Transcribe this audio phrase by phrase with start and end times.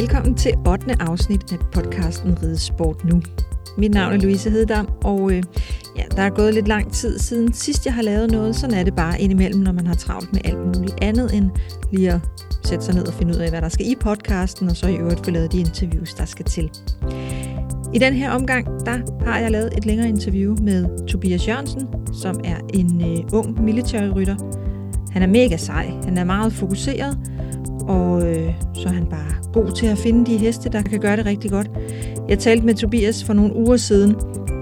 [0.00, 0.96] Velkommen til 8.
[1.00, 3.22] afsnit af podcasten Ride Sport Nu.
[3.78, 5.42] Mit navn er Louise Hededam, og øh,
[5.96, 8.56] ja, der er gået lidt lang tid siden sidst jeg har lavet noget.
[8.56, 11.50] Sådan er det bare indimellem, når man har travlt med alt muligt andet end
[11.92, 12.20] lige at
[12.64, 14.96] sætte sig ned og finde ud af, hvad der skal i podcasten, og så i
[14.96, 16.70] øvrigt få lavet de interviews, der skal til.
[17.94, 22.40] I den her omgang, der har jeg lavet et længere interview med Tobias Jørgensen, som
[22.44, 24.36] er en øh, ung militærrytter.
[25.12, 27.18] Han er mega sej, han er meget fokuseret,
[27.80, 31.16] og øh, så er han bare god til at finde de heste, der kan gøre
[31.16, 31.70] det rigtig godt.
[32.28, 34.16] Jeg talte med Tobias for nogle uger siden,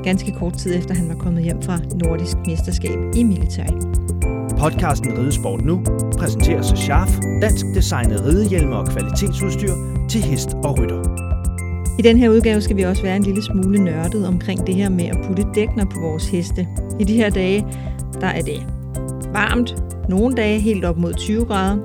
[0.05, 3.67] ganske kort tid efter han var kommet hjem fra Nordisk Mesterskab i militær.
[4.59, 5.83] Podcasten Ridesport Nu
[6.19, 9.73] præsenterer sig Scharf, dansk designet ridehjelme og kvalitetsudstyr
[10.09, 11.29] til hest og rytter.
[11.99, 14.89] I den her udgave skal vi også være en lille smule nørdet omkring det her
[14.89, 16.69] med at putte dækner på vores heste.
[17.01, 17.67] I de her dage,
[18.21, 18.67] der er det
[19.33, 19.77] varmt,
[20.09, 21.77] nogle dage helt op mod 20 grader,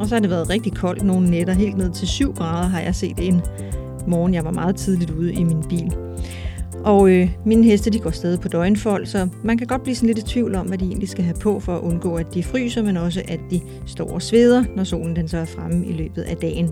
[0.00, 2.80] og så har det været rigtig koldt nogle nætter, helt ned til 7 grader har
[2.80, 3.42] jeg set en
[4.06, 4.34] morgen.
[4.34, 5.96] Jeg var meget tidligt ude i min bil.
[6.84, 10.06] Og øh, mine heste de går stadig på døgnfold, så man kan godt blive sådan
[10.06, 12.42] lidt i tvivl om, hvad de egentlig skal have på for at undgå, at de
[12.42, 15.92] fryser, men også at de står og sveder, når solen den så er fremme i
[15.92, 16.70] løbet af dagen.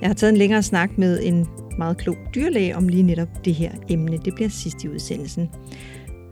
[0.00, 1.46] Jeg har taget en længere snak med en
[1.78, 4.18] meget klog dyrlæge om lige netop det her emne.
[4.24, 5.50] Det bliver sidst i udsendelsen.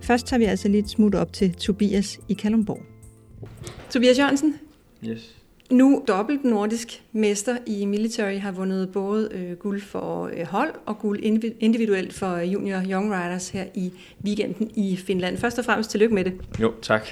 [0.03, 2.81] Først tager vi altså lidt smut op til Tobias i Kalumborg.
[3.91, 4.55] Tobias Jørgensen,
[5.05, 5.36] Yes.
[5.71, 10.99] Nu dobbelt nordisk mester i military, har vundet både øh, guld for øh, hold og
[10.99, 13.93] guld individ- individuelt for junior young riders her i
[14.25, 15.37] weekenden i Finland.
[15.37, 16.33] Først og fremmest tillykke med det.
[16.61, 17.07] Jo, tak.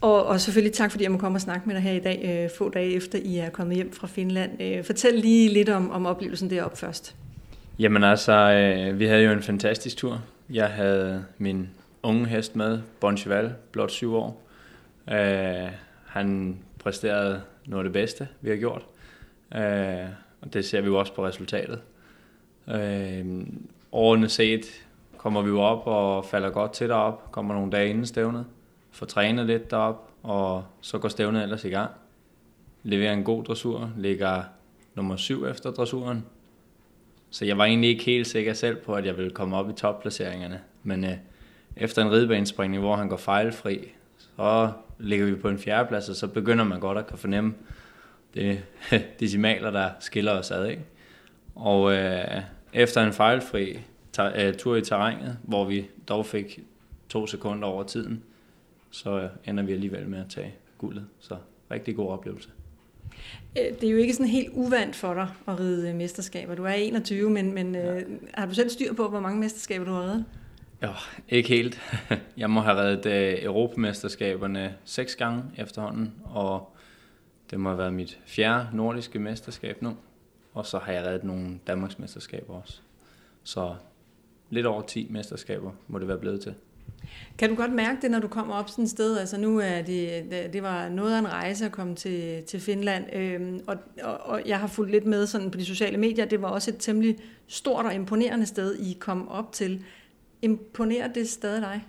[0.00, 2.42] Og, og selvfølgelig tak, fordi jeg må komme og snakke med dig her i dag,
[2.44, 4.62] øh, få dage efter I er kommet hjem fra Finland.
[4.62, 7.16] Øh, fortæl lige lidt om, om oplevelsen deroppe først.
[7.78, 10.22] Jamen altså, øh, vi havde jo en fantastisk tur.
[10.50, 11.68] Jeg havde min
[12.02, 14.42] unge hest med, Bon Cheval, blot syv år.
[15.10, 15.68] Øh,
[16.06, 18.86] han præsteret noget af det bedste, vi har gjort.
[19.54, 20.08] Øh,
[20.40, 21.80] og det ser vi jo også på resultatet.
[22.68, 23.46] Øh,
[23.92, 24.86] årene set
[25.16, 27.32] kommer vi jo op og falder godt til derop.
[27.32, 28.46] Kommer nogle dage inden stævnet.
[28.90, 31.90] Får trænet lidt derop, og så går stævnet ellers i gang.
[32.82, 34.42] Leverer en god dressur, ligger
[34.94, 36.24] nummer syv efter dressuren.
[37.30, 39.72] Så jeg var egentlig ikke helt sikker selv på, at jeg ville komme op i
[39.72, 40.60] topplaceringerne.
[40.82, 41.16] Men øh,
[41.76, 46.26] efter en ridebanespringning, hvor han går fejlfri, så ligger vi på en fjerdeplads, og så
[46.26, 47.54] begynder man godt at kan fornemme
[48.34, 48.62] det
[49.20, 50.66] decimaler, der skiller os ad.
[50.66, 50.82] Ikke?
[51.54, 53.78] Og øh, efter en fejlfri
[54.36, 56.60] øh, tur i terrænet, hvor vi dog fik
[57.08, 58.22] to sekunder over tiden,
[58.90, 61.06] så øh, ender vi alligevel med at tage guldet.
[61.20, 61.36] Så
[61.70, 62.48] rigtig god oplevelse.
[63.58, 66.54] Øh, Det er jo ikke sådan helt uvandt for dig at ride mesterskaber.
[66.54, 67.96] Du er 21, men, men ja.
[67.96, 68.02] øh,
[68.34, 70.24] har du selv styr på, hvor mange mesterskaber du har reddet?
[70.84, 70.90] Ja,
[71.28, 71.80] ikke helt.
[72.36, 76.76] Jeg må have reddet øh, Europamesterskaberne seks gange efterhånden, og
[77.50, 79.96] det må have været mit fjerde nordiske mesterskab nu.
[80.54, 82.80] Og så har jeg reddet nogle Danmarksmesterskaber også.
[83.44, 83.74] Så
[84.50, 86.54] lidt over 10 mesterskaber må det være blevet til.
[87.38, 89.18] Kan du godt mærke det, når du kommer op sådan et sted?
[89.18, 92.60] Altså nu er det, det- det var noget af en rejse at komme til, til
[92.60, 96.24] Finland, øhm, og, og, og jeg har fulgt lidt med sådan på de sociale medier.
[96.24, 99.84] Det var også et temmelig stort og imponerende sted, I kom op til.
[100.44, 101.84] Imponerer det stadig dig?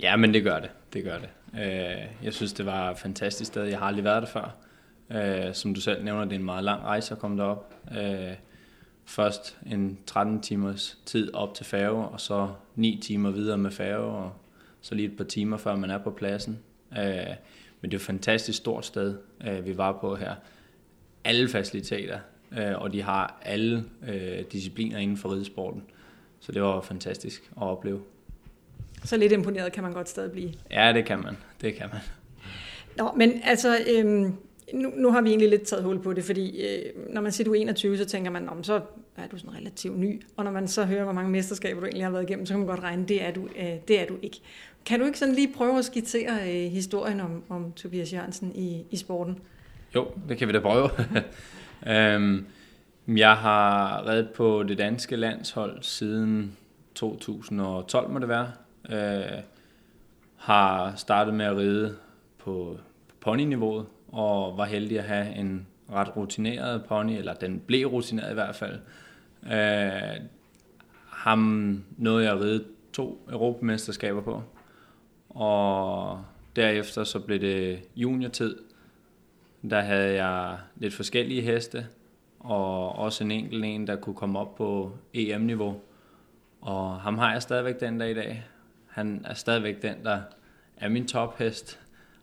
[0.00, 0.70] Ja, men det gør det.
[0.92, 1.28] Det gør det.
[1.54, 3.64] Øh, jeg synes, det var et fantastisk sted.
[3.64, 4.56] Jeg har aldrig været der før.
[5.10, 7.74] Øh, som du selv nævner, det er en meget lang rejse at komme derop.
[7.98, 8.34] Øh,
[9.04, 14.04] først en 13 timers tid op til færge, og så 9 timer videre med færge,
[14.04, 14.32] og
[14.80, 16.58] så lige et par timer, før man er på pladsen.
[17.80, 19.18] Men det er et fantastisk stort sted,
[19.62, 20.34] vi var på her.
[21.24, 22.18] Alle faciliteter,
[22.76, 23.84] og de har alle
[24.52, 25.82] discipliner inden for ridesporten.
[26.40, 28.00] Så det var fantastisk at opleve.
[29.04, 30.52] Så lidt imponeret kan man godt stadig blive.
[30.70, 31.36] Ja, det kan man.
[31.60, 32.00] Det kan man.
[32.96, 34.34] Nå, men altså, øhm,
[34.72, 37.44] nu, nu har vi egentlig lidt taget hul på det, fordi øh, når man siger,
[37.44, 38.80] du er 21, så tænker man, om så
[39.16, 40.22] er du sådan relativt ny.
[40.36, 42.58] Og når man så hører, hvor mange mesterskaber du egentlig har været igennem, så kan
[42.58, 44.40] man godt regne, det er du, øh, det er du ikke.
[44.86, 48.84] Kan du ikke sådan lige prøve at skitsere øh, historien om, om Tobias Jørgensen i,
[48.90, 49.38] i sporten?
[49.94, 50.90] Jo, det kan vi da prøve.
[51.94, 52.46] øhm,
[53.16, 56.56] jeg har reddet på det danske landshold siden
[56.94, 58.52] 2012, må det være.
[58.90, 59.42] Øh,
[60.36, 61.96] har startet med at ride
[62.38, 62.78] på
[63.20, 68.34] ponyniveauet, og var heldig at have en ret rutineret pony, eller den blev rutineret i
[68.34, 68.78] hvert fald.
[69.52, 70.26] Øh,
[71.08, 74.42] ham nåede jeg at ride to europamesterskaber på,
[75.28, 76.24] og
[76.56, 78.56] derefter så blev det juniortid,
[79.70, 81.86] der havde jeg lidt forskellige heste,
[82.48, 85.80] og også en enkelt en, der kunne komme op på EM-niveau.
[86.60, 88.44] Og ham har jeg stadigvæk den dag i dag.
[88.86, 90.20] Han er stadigvæk den, der
[90.76, 91.80] er min tophest.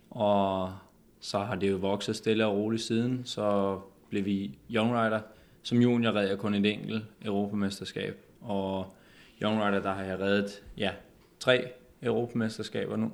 [0.09, 0.73] Og
[1.19, 3.21] så har det jo vokset stille og roligt siden.
[3.25, 3.79] Så
[4.09, 5.19] blev vi Young Rider
[5.65, 8.95] som junior red jeg kun et enkelt europamesterskab, og
[9.41, 10.91] Young Rider, der har jeg reddet ja,
[11.39, 11.67] tre
[12.01, 13.11] europamesterskaber nu.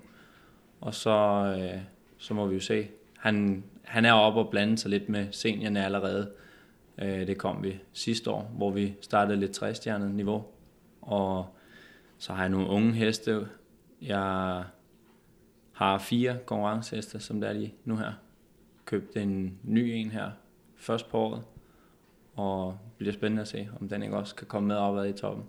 [0.81, 1.09] Og så,
[1.57, 1.81] øh,
[2.17, 2.87] så må vi jo se.
[3.17, 6.31] Han, han er oppe og blande sig lidt med seniorerne allerede.
[6.97, 10.43] Øh, det kom vi sidste år, hvor vi startede lidt træstjernet niveau.
[11.01, 11.45] Og
[12.17, 13.47] så har jeg nogle unge heste.
[14.01, 14.63] Jeg
[15.71, 18.13] har fire konkurrenceheste, som der er lige nu her.
[18.85, 20.31] Købte en ny en her
[20.75, 21.43] først på året.
[22.35, 25.13] Og det bliver spændende at se, om den ikke også kan komme med opad i
[25.13, 25.45] toppen.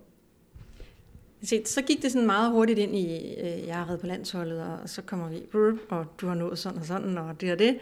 [1.65, 4.89] Så gik det sådan meget hurtigt ind i, øh, jeg har reddet på landsholdet, og
[4.89, 5.41] så kommer vi,
[5.89, 7.77] og du har nået sådan og sådan, og det og det.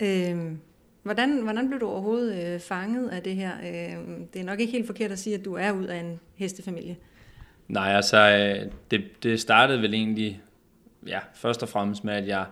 [0.00, 0.30] Ja.
[0.32, 0.60] Øhm,
[1.02, 3.52] hvordan, hvordan blev du overhovedet øh, fanget af det her?
[3.58, 6.20] Øh, det er nok ikke helt forkert at sige, at du er ud af en
[6.34, 6.96] hestefamilie.
[7.68, 10.42] Nej, altså, øh, det, det startede vel egentlig,
[11.06, 12.44] ja, først og fremmest med, at jeg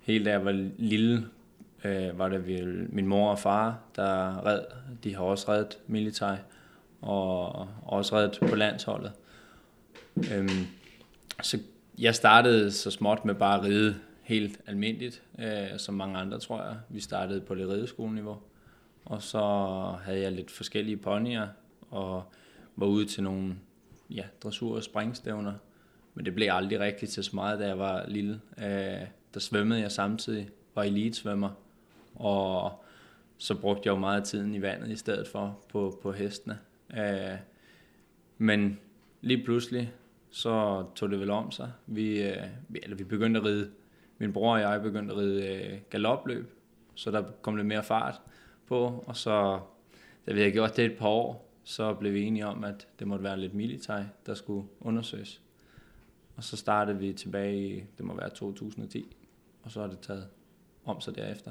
[0.00, 1.26] helt da jeg var lille,
[1.84, 4.60] øh, var det vel min mor og far, der red.
[5.04, 6.36] De har også reddet militær,
[7.00, 9.12] og også reddet på landsholdet.
[10.32, 10.66] Øhm,
[11.42, 11.58] så
[11.98, 13.96] jeg startede så småt med bare at ride
[14.26, 16.76] helt almindeligt, øh, som mange andre, tror jeg.
[16.88, 18.36] Vi startede på det rideskoleniveau,
[19.04, 19.40] og så
[20.02, 21.48] havde jeg lidt forskellige ponyer,
[21.90, 22.32] og
[22.76, 23.54] var ude til nogle
[24.10, 25.52] ja, dressur- og springstævner,
[26.14, 28.40] men det blev aldrig rigtigt til så meget, da jeg var lille.
[28.58, 31.50] Øh, der svømmede jeg samtidig, var elitesvømmer,
[32.14, 32.84] og
[33.38, 36.58] så brugte jeg jo meget af tiden i vandet i stedet for på, på hestene.
[36.96, 37.38] Øh,
[38.38, 38.78] men
[39.20, 39.92] lige pludselig,
[40.30, 41.72] så tog det vel om sig.
[41.86, 42.42] Vi, øh,
[42.82, 43.70] eller vi begyndte at ride,
[44.18, 46.52] min bror og jeg begyndte at ride øh, galopløb,
[46.94, 48.20] så der kom lidt mere fart
[48.66, 49.60] på, og så,
[50.26, 53.06] da vi havde gjort det et par år, så blev vi enige om, at det
[53.06, 55.40] måtte være lidt militær, der skulle undersøges.
[56.36, 59.16] Og så startede vi tilbage i, det må være 2010,
[59.62, 60.28] og så er det taget
[60.84, 61.50] om sig derefter.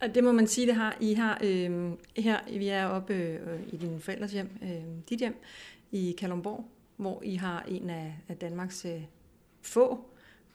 [0.00, 3.60] Og det må man sige, det har I har øh, her, vi er oppe øh,
[3.72, 5.42] i din forældres hjem, øh, dit hjem,
[5.92, 9.02] i Kalumborg, hvor I har en af, af Danmarks øh,
[9.62, 10.04] få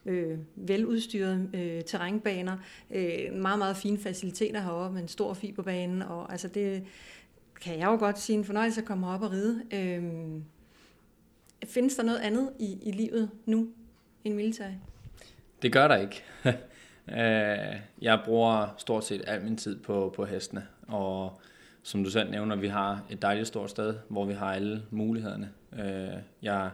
[0.06, 2.56] øh, veludstyrede øh, terrænbaner,
[2.90, 6.82] øh, meget, meget fine faciliteter heroppe med en stor fiberbane, og altså det
[7.60, 9.62] kan jeg jo godt sige en fornøjelse at komme op og ride.
[9.72, 10.02] Øh,
[11.64, 13.68] findes der noget andet i, i livet nu
[14.24, 14.70] end militær?
[15.62, 16.22] Det gør der ikke.
[17.08, 21.40] Øh, jeg bruger stort set al min tid på, på hestene, og
[21.82, 25.50] som du selv nævner, vi har et dejligt stort sted, hvor vi har alle mulighederne.
[25.72, 26.70] Øh, jeg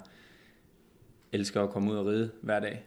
[1.32, 2.84] elsker at komme ud og ride hver dag.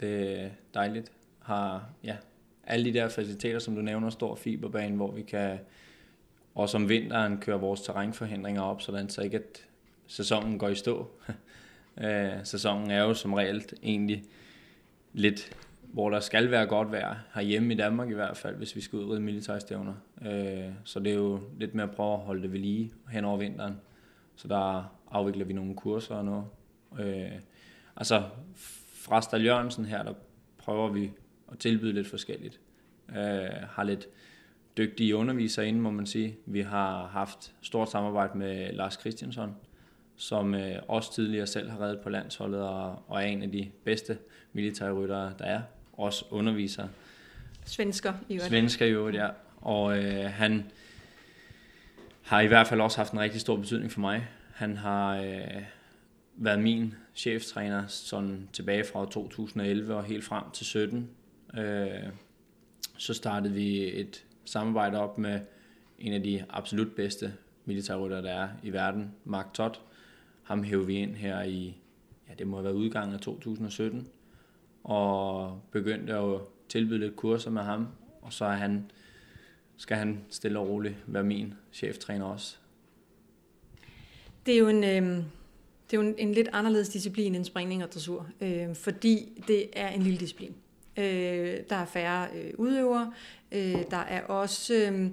[0.00, 1.12] Det er dejligt.
[1.38, 2.16] Har ja,
[2.64, 5.58] alle de der faciliteter, som du nævner, stor fiberbane, hvor vi kan
[6.54, 9.66] også om vinteren køre vores terrænforhindringer op, sådan så ikke at
[10.06, 11.06] sæsonen går i stå.
[12.00, 14.24] Øh, sæsonen er jo som reelt egentlig
[15.12, 15.56] lidt
[15.92, 18.98] hvor der skal være godt vejr, herhjemme i Danmark i hvert fald, hvis vi skal
[18.98, 19.94] udride militærstævner.
[20.22, 23.24] Øh, så det er jo lidt med at prøve at holde det ved lige hen
[23.24, 23.74] over vinteren.
[24.36, 26.44] Så der afvikler vi nogle kurser og noget.
[26.98, 27.32] Øh,
[27.96, 28.22] altså
[29.00, 30.12] fra Stal Jørgensen her, der
[30.58, 31.10] prøver vi
[31.52, 32.60] at tilbyde lidt forskelligt.
[33.08, 33.16] Øh,
[33.70, 34.06] har lidt
[34.76, 36.36] dygtige undervisere inde, må man sige.
[36.46, 39.56] Vi har haft stort samarbejde med Lars Christiansson,
[40.16, 43.70] som øh, også tidligere selv har reddet på landsholdet og, og er en af de
[43.84, 44.18] bedste
[44.52, 45.60] militærryttere, der er
[45.92, 46.88] også underviser.
[47.64, 48.48] Svensker i øvrigt.
[48.48, 49.28] Svensker i øvrigt, ja.
[49.56, 50.70] Og øh, han
[52.22, 54.28] har i hvert fald også haft en rigtig stor betydning for mig.
[54.54, 55.62] Han har øh,
[56.36, 61.10] været min cheftræner sådan tilbage fra 2011 og helt frem til 17.
[61.58, 61.88] Øh,
[62.98, 65.40] så startede vi et samarbejde op med
[65.98, 67.32] en af de absolut bedste
[67.64, 69.74] militærrytter, der er i verden, Mark Todd.
[70.42, 71.76] Ham hævde vi ind her i,
[72.28, 74.08] ja, det må have været udgangen af 2017
[74.84, 77.88] og begyndte at tilbyde lidt kurser med ham,
[78.22, 78.90] og så er han,
[79.76, 82.56] skal han stille og roligt være min cheftræner også.
[84.46, 85.24] Det er jo en, øh,
[85.90, 89.68] det er jo en, en lidt anderledes disciplin end springning og dressur, øh, fordi det
[89.72, 90.54] er en lille disciplin.
[90.96, 93.12] Øh, der er færre øh, udøvere,
[93.52, 94.74] øh, der er også...
[94.74, 95.10] Øh,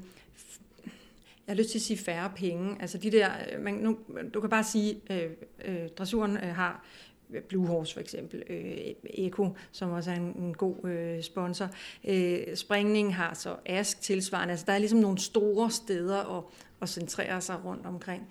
[1.47, 2.81] jeg har lyst til at sige færre penge.
[2.81, 3.97] Altså de der, øh, man, nu,
[4.33, 5.29] du kan bare sige, øh,
[5.65, 6.85] øh, dressuren øh, har
[7.33, 11.69] øh, Blue Horse for eksempel, øh, Eko, som også er en, en god øh, sponsor.
[12.07, 14.51] Øh, springning har så Ask tilsvarende.
[14.51, 16.43] Altså, der er ligesom nogle store steder at,
[16.81, 18.27] at centrere sig rundt omkring.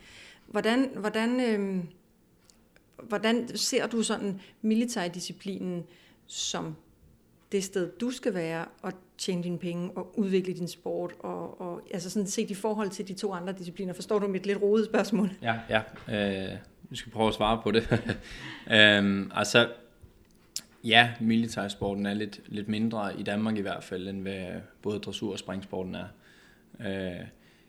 [0.47, 1.85] Hvordan, hvordan, øh,
[3.09, 5.85] hvordan ser du sådan militærdisciplinen
[6.27, 6.77] som
[7.53, 11.83] det sted, du skal være og tjene dine penge og udvikle din sport, og, og
[11.91, 13.93] altså sådan set i forhold til de to andre discipliner.
[13.93, 15.31] Forstår du mit lidt rodet spørgsmål?
[15.43, 15.83] Ja, ja.
[16.53, 16.59] Øh,
[16.91, 17.89] vi skal prøve at svare på det.
[18.77, 19.69] øhm, altså,
[20.85, 24.47] ja, militærsporten er lidt, lidt mindre i Danmark i hvert fald, end hvad
[24.83, 26.07] både dressur og springsporten er.
[26.81, 27.27] Øh,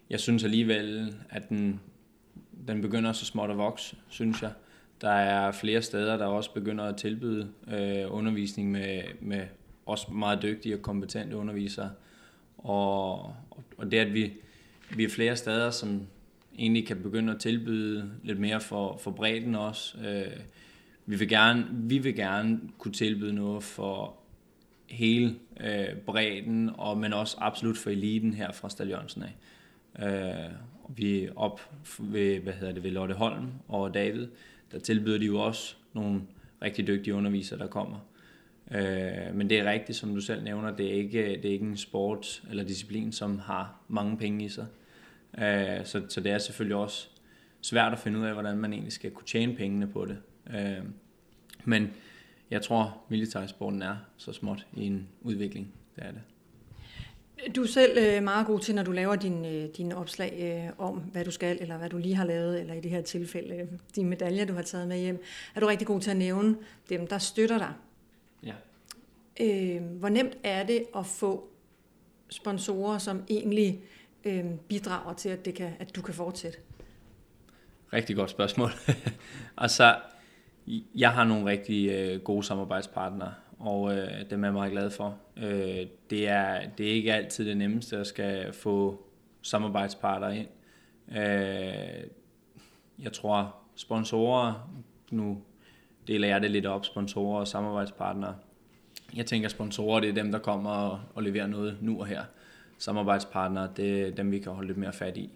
[0.09, 1.79] jeg synes alligevel, at den,
[2.67, 4.51] den begynder så småt at vokse, synes jeg.
[5.01, 9.41] Der er flere steder, der også begynder at tilbyde øh, undervisning med, med
[9.85, 11.91] også meget dygtige og kompetente undervisere.
[12.57, 13.35] Og,
[13.77, 14.33] og det, at vi,
[14.95, 16.07] vi er flere steder, som
[16.57, 19.97] egentlig kan begynde at tilbyde lidt mere for, for bredden også.
[19.97, 20.39] Øh,
[21.05, 24.15] vi, vil gerne, vi vil gerne kunne tilbyde noget for
[24.87, 29.35] hele øh, bredden, og, men også absolut for eliten her fra Stadionsen af.
[29.99, 30.51] Øh,
[30.89, 31.61] vi er op
[31.99, 34.27] ved, hvad hedder det, ved Lotte Holm og David,
[34.71, 36.21] der tilbyder de jo også nogle
[36.61, 37.99] rigtig dygtige undervisere, der kommer.
[38.71, 41.65] Øh, men det er rigtigt, som du selv nævner, det er ikke, det er ikke
[41.65, 44.67] en sport eller disciplin, som har mange penge i sig.
[45.37, 47.09] Øh, så, så det er selvfølgelig også
[47.61, 50.17] svært at finde ud af, hvordan man egentlig skal kunne tjene pengene på det.
[50.49, 50.83] Øh,
[51.65, 51.91] men
[52.51, 55.73] jeg tror, militærsporten er så småt i en udvikling.
[55.95, 56.21] Det er det.
[57.55, 60.87] Du er selv øh, meget god til, når du laver dine øh, din opslag øh,
[60.87, 63.67] om, hvad du skal, eller hvad du lige har lavet, eller i det her tilfælde,
[63.95, 65.23] de medaljer, du har taget med hjem.
[65.55, 66.55] Er du rigtig god til at nævne
[66.89, 67.73] dem, der støtter dig?
[68.43, 68.53] Ja.
[69.39, 71.49] Øh, hvor nemt er det at få
[72.29, 73.81] sponsorer, som egentlig
[74.25, 76.57] øh, bidrager til, at, det kan, at du kan fortsætte?
[77.93, 78.71] Rigtig godt spørgsmål.
[79.57, 79.95] altså,
[80.95, 85.17] jeg har nogle rigtig øh, gode samarbejdspartnere, og øh, dem er jeg meget glad for.
[85.37, 89.03] Øh, det, er, det er ikke altid det nemmeste at skal få
[89.41, 90.47] samarbejdspartnere ind.
[91.17, 92.07] Øh,
[92.99, 94.69] jeg tror, sponsorer,
[95.11, 95.41] nu
[96.07, 98.35] deler jeg det lidt op, sponsorer og samarbejdspartnere.
[99.15, 102.23] Jeg tænker, sponsorer det er dem, der kommer og, og leverer noget nu og her.
[102.77, 105.29] Samarbejdspartnere, det er dem, vi kan holde lidt mere fat i.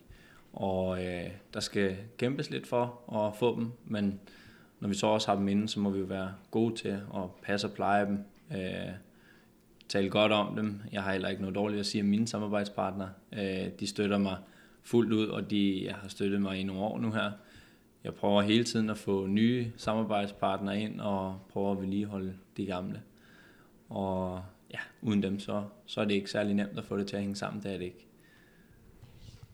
[0.54, 4.20] Og øh, der skal kæmpes lidt for at få dem, men
[4.82, 7.30] når vi så også har dem inde, så må vi jo være gode til at
[7.42, 8.20] passe og pleje dem,
[8.52, 8.94] øh,
[9.90, 10.82] tale godt om dem.
[10.92, 13.10] Jeg har heller ikke noget dårligt at sige om mine samarbejdspartnere.
[13.34, 14.38] Øh, de støtter mig
[14.84, 17.32] fuldt ud, og de har støttet mig i nogle år nu her.
[18.04, 23.02] Jeg prøver hele tiden at få nye samarbejdspartnere ind, og prøver at vedligeholde de gamle.
[23.90, 27.16] Og ja, uden dem, så, så er det ikke særlig nemt at få det til
[27.16, 28.08] at hænge sammen, det er det ikke.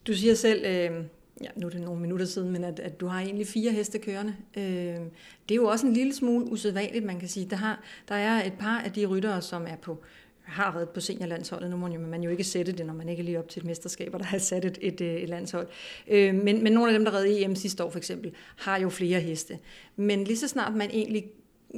[0.07, 1.03] Du siger selv, øh,
[1.41, 3.99] ja, nu er det nogle minutter siden, men at, at du har egentlig fire heste
[3.99, 4.35] kørende.
[4.57, 7.45] Øh, det er jo også en lille smule usædvanligt, man kan sige.
[7.49, 10.03] Der, har, der er et par af de ryttere, som er på
[10.47, 11.69] har reddet på seniorlandsholdet.
[11.69, 13.65] Nu må man jo ikke sætte det, når man ikke er lige op til et
[13.65, 15.67] mesterskab, og der har sat et, et, øh, et landshold.
[16.07, 18.89] Øh, men, men nogle af dem, der redde EM sidste år for eksempel, har jo
[18.89, 19.59] flere heste.
[19.95, 21.25] Men lige så snart man egentlig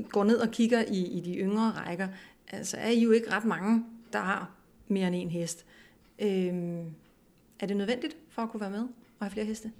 [0.10, 2.08] går ned og kigger i, i de yngre rækker,
[2.52, 4.52] altså er I jo ikke ret mange, der har
[4.88, 5.66] mere end en hest.
[6.20, 6.54] Øh,
[7.60, 8.84] er det nødvendigt for at kunne være med?
[9.20, 9.72] Og have flere heste?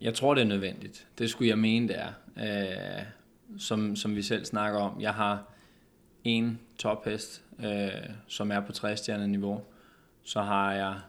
[0.00, 1.06] Jeg tror, det er nødvendigt.
[1.18, 2.12] Det skulle jeg mene, det er.
[2.36, 3.06] Øh,
[3.58, 5.00] som, som vi selv snakker om.
[5.00, 5.52] Jeg har
[6.24, 7.90] en tophest, øh,
[8.26, 9.60] som er på 60 niveau.
[10.22, 11.00] Så har jeg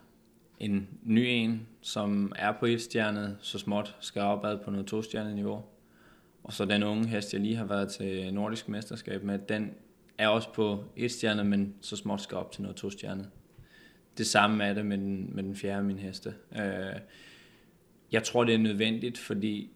[0.60, 5.02] en ny en, som er på et stjernet, så småt skal opad på noget to
[5.34, 5.64] niveau.
[6.44, 9.74] Og så den unge hest, jeg lige har været til nordisk mesterskab med, den
[10.18, 13.30] er også på et stjerne, men så småt skal op til noget to stjernet.
[14.18, 16.34] Det samme er det med den, med den fjerde af mine heste.
[16.58, 17.00] Øh,
[18.12, 19.70] jeg tror, det er nødvendigt, fordi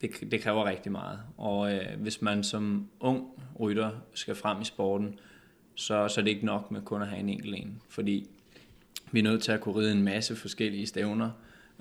[0.00, 1.18] det, det kræver rigtig meget.
[1.36, 3.26] Og øh, hvis man som ung
[3.60, 5.18] rytter skal frem i sporten,
[5.74, 7.82] så, så er det ikke nok med kun at have en enkelt en.
[7.88, 8.28] Fordi
[9.12, 11.30] vi er nødt til at kunne ride en masse forskellige stævner,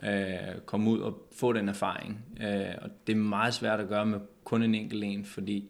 [0.03, 2.25] øh, komme ud og få den erfaring.
[2.41, 5.69] Øh, og det er meget svært at gøre med kun en enkelt en, fordi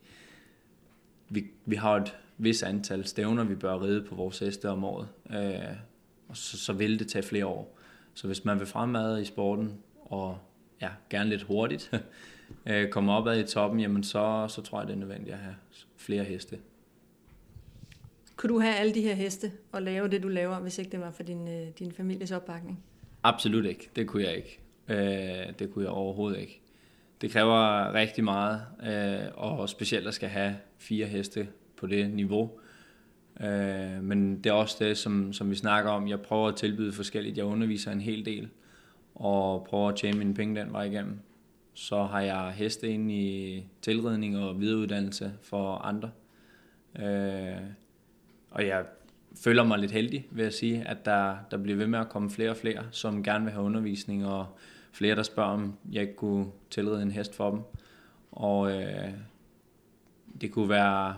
[1.29, 5.07] vi, vi har et vis antal stævner, vi bør ride på vores heste om året.
[5.29, 5.75] Øh,
[6.27, 7.72] og så, så vil det tage flere år.
[8.13, 10.37] Så hvis man vil fremad i sporten, og
[10.81, 11.91] ja, gerne lidt hurtigt,
[12.69, 15.55] øh, komme opad i toppen, jamen så, så tror jeg, det er nødvendigt at have
[15.97, 16.59] flere heste.
[18.35, 20.99] Kunne du have alle de her heste og lave det, du laver, hvis ikke det
[20.99, 22.83] var for din, øh, din families opbakning?
[23.23, 23.89] Absolut ikke.
[23.95, 24.59] Det kunne jeg ikke.
[24.87, 26.61] Øh, det kunne jeg overhovedet ikke.
[27.21, 28.61] Det kræver rigtig meget,
[29.35, 32.51] og specielt at skal have fire heste på det niveau.
[33.41, 36.07] Øh, men det er også det, som, som vi snakker om.
[36.07, 37.37] Jeg prøver at tilbyde forskelligt.
[37.37, 38.49] Jeg underviser en hel del,
[39.15, 41.19] og prøver at tjene mine penge den vej igennem.
[41.73, 46.11] Så har jeg heste ind i tilridning og videreuddannelse for andre.
[46.99, 47.61] Øh,
[48.51, 48.85] og jeg
[49.43, 52.29] føler mig lidt heldig ved at sige, at der, der bliver ved med at komme
[52.29, 54.45] flere og flere, som gerne vil have undervisning, og
[54.91, 57.59] flere, der spørger, om jeg ikke kunne tilrede en hest for dem.
[58.31, 59.11] Og øh,
[60.41, 61.15] det kunne være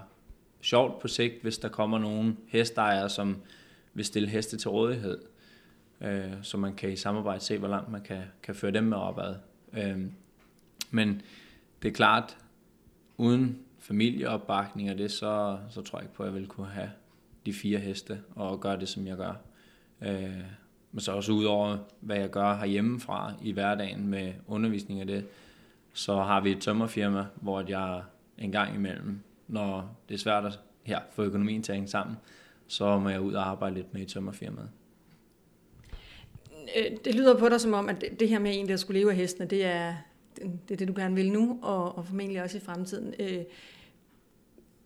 [0.65, 3.37] sjovt på sigt, hvis der kommer nogle hestejere, som
[3.93, 5.17] vil stille heste til rådighed,
[6.01, 8.97] øh, så man kan i samarbejde se, hvor langt man kan, kan føre dem med
[8.97, 9.35] opad.
[9.73, 10.01] Øh,
[10.91, 11.21] men
[11.81, 12.37] det er klart,
[13.17, 16.91] uden familieopbakning og det, så, så tror jeg ikke på, at jeg vil kunne have
[17.45, 19.33] de fire heste og gøre det, som jeg gør.
[20.01, 20.43] Øh,
[20.91, 25.27] men så også ud over, hvad jeg gør herhjemmefra i hverdagen med undervisning af det,
[25.93, 28.03] så har vi et tømmerfirma, hvor jeg
[28.37, 32.17] en gang imellem, når det er svært at ja, få økonomien til at hænge sammen,
[32.67, 34.69] så må jeg ud og arbejde lidt med i tømmerfirmaet.
[36.77, 39.11] Øh, det lyder på dig som om, at det her med egentlig at skulle leve
[39.11, 39.95] af hestene, det er
[40.41, 43.13] det, er det du gerne vil nu, og, og formentlig også i fremtiden.
[43.19, 43.43] Øh,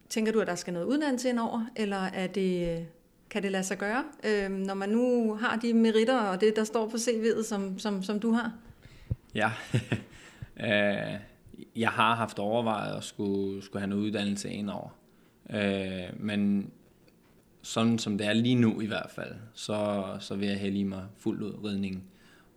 [0.09, 2.85] tænker du, at der skal noget uddannelse ind over, eller er det,
[3.29, 6.63] kan det lade sig gøre, øh, når man nu har de meritter og det, der
[6.63, 8.53] står på CV'et, som, som, som du har?
[9.35, 9.51] Ja,
[10.65, 11.19] øh,
[11.75, 14.89] jeg har haft overvejet at skulle, skulle have en uddannelse ind over.
[15.49, 16.71] Øh, men
[17.61, 20.85] sådan som det er lige nu i hvert fald, så, så vil jeg hælde lige
[20.85, 22.03] mig fuldt ud ridningen.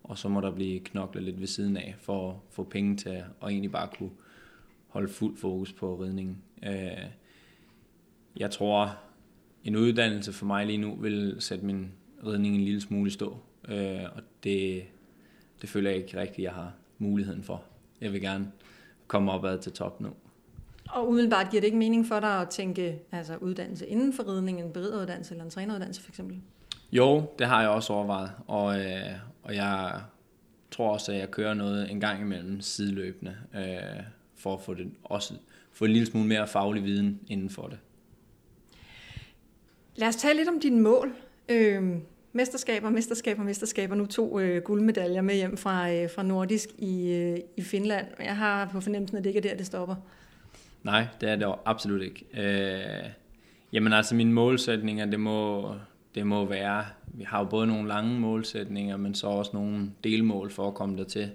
[0.03, 3.09] Og så må der blive knoklet lidt ved siden af, for at få penge til
[3.09, 4.11] at og egentlig bare kunne
[4.87, 6.37] holde fuld fokus på ridningen.
[6.63, 7.05] Øh,
[8.37, 8.97] jeg tror,
[9.63, 11.91] en uddannelse for mig lige nu vil sætte min
[12.25, 13.37] ridning en lille smule i stå.
[13.67, 14.83] Øh, og det,
[15.61, 17.63] det føler jeg ikke rigtigt, jeg har muligheden for.
[18.01, 18.51] Jeg vil gerne
[19.13, 20.09] komme opad til top nu.
[20.89, 24.59] Og umiddelbart giver det ikke mening for dig at tænke altså uddannelse inden for ridning,
[24.59, 26.41] en berideruddannelse eller en træneruddannelse for eksempel?
[26.91, 30.01] Jo, det har jeg også overvejet, og, øh, og jeg
[30.71, 34.03] tror også, at jeg kører noget en gang imellem sideløbende, øh,
[34.35, 35.33] for at få, det, også,
[35.71, 37.77] få en lille smule mere faglig viden inden for det.
[39.95, 41.15] Lad os tale lidt om dine mål.
[41.49, 41.97] Øh,
[42.33, 43.95] mesterskaber, mesterskaber, mesterskaber.
[43.95, 48.07] Nu to øh, guldmedaljer med hjem fra, øh, fra Nordisk i, øh, i Finland.
[48.19, 49.95] Jeg har på fornemmelsen, at det ikke er der, det stopper.
[50.83, 52.25] Nej, det er det absolut ikke.
[52.33, 53.09] Øh,
[53.73, 55.71] jamen altså, mine målsætninger, det må,
[56.15, 60.51] det må være, vi har jo både nogle lange målsætninger, men så også nogle delmål
[60.51, 61.31] for at komme dertil.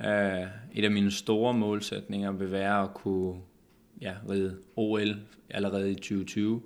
[0.00, 3.34] Øh, et af mine store målsætninger vil være at kunne
[4.00, 5.16] ja, ride OL
[5.50, 6.62] allerede i 2020.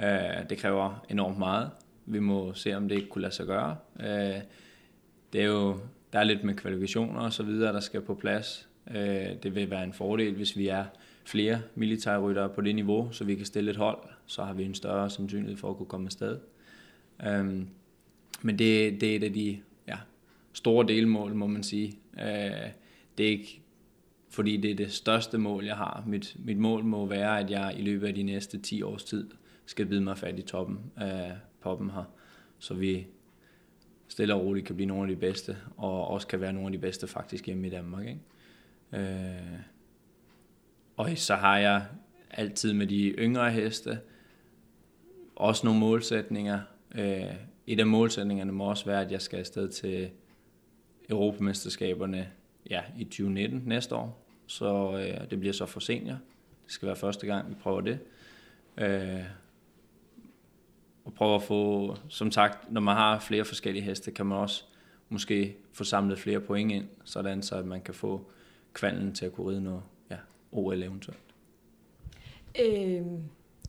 [0.00, 0.06] Øh,
[0.50, 1.70] det kræver enormt meget.
[2.06, 3.76] Vi må se, om det ikke kunne lade sig gøre.
[4.00, 4.40] Øh,
[5.32, 5.78] det er jo,
[6.12, 8.68] der er lidt med kvalifikationer og så videre, der skal på plads.
[8.90, 10.84] Øh, det vil være en fordel, hvis vi er
[11.24, 14.74] flere militærryttere på det niveau, så vi kan stille et hold, så har vi en
[14.74, 16.38] større sandsynlighed for at kunne komme afsted.
[17.26, 17.68] Øhm,
[18.42, 19.96] men det, det er et af de ja,
[20.52, 21.98] store delmål, må man sige.
[22.18, 22.70] Øh,
[23.18, 23.60] det er ikke
[24.34, 26.04] fordi det er det største mål, jeg har.
[26.06, 29.30] Mit, mit mål må være, at jeg i løbet af de næste 10 års tid
[29.66, 31.30] skal bide mig fat i toppen Øh,
[31.64, 32.04] poppen her,
[32.58, 33.06] så vi
[34.08, 36.72] stille og roligt kan blive nogle af de bedste, og også kan være nogle af
[36.72, 38.06] de bedste faktisk hjemme i Danmark.
[38.06, 38.20] Ikke?
[38.92, 39.58] Øh,
[40.96, 41.86] og så har jeg
[42.30, 44.00] altid med de yngre heste
[45.36, 46.60] også nogle målsætninger.
[46.94, 47.34] Øh,
[47.66, 50.10] et af målsætningerne må også være, at jeg skal afsted til
[51.08, 52.28] Europamesterskaberne
[52.70, 54.26] ja, i 2019 næste år.
[54.46, 56.18] Så øh, det bliver så for senior.
[56.64, 57.98] Det skal være første gang, vi prøver det.
[58.78, 59.24] Øh,
[61.04, 64.64] og prøve at få, som sagt, når man har flere forskellige heste, kan man også
[65.08, 68.26] måske få samlet flere point ind, sådan så at man kan få
[68.72, 69.82] kvalen til at kunne ride noget
[70.54, 71.18] OL eventuelt?
[72.60, 73.02] Øh,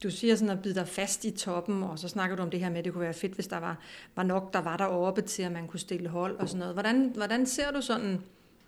[0.04, 2.60] du siger sådan at bide dig fast i toppen, og så snakker du om det
[2.60, 3.80] her med, at det kunne være fedt, hvis der var,
[4.16, 6.76] var nok, der var deroppe til, at man kunne stille hold og sådan noget.
[6.76, 8.22] Hvordan, hvordan ser du sådan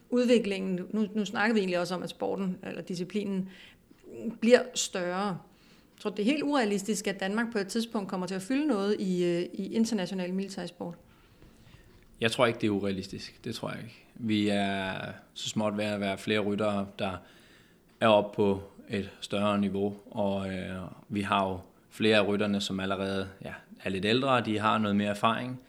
[0.09, 0.79] udviklingen?
[0.89, 3.49] Nu, nu snakker vi egentlig også om, at sporten eller disciplinen
[4.41, 5.37] bliver større.
[5.97, 8.67] Jeg tror, det er helt urealistisk, at Danmark på et tidspunkt kommer til at fylde
[8.67, 10.95] noget i, øh, i international militærsport.
[12.21, 13.39] Jeg tror ikke, det er urealistisk.
[13.43, 14.05] Det tror jeg ikke.
[14.15, 14.93] Vi er
[15.33, 17.17] så småt ved at være flere ryttere, der
[17.99, 20.75] er oppe på et større niveau, og øh,
[21.09, 24.95] vi har jo flere af rytterne, som allerede ja, er lidt ældre, de har noget
[24.95, 25.61] mere erfaring,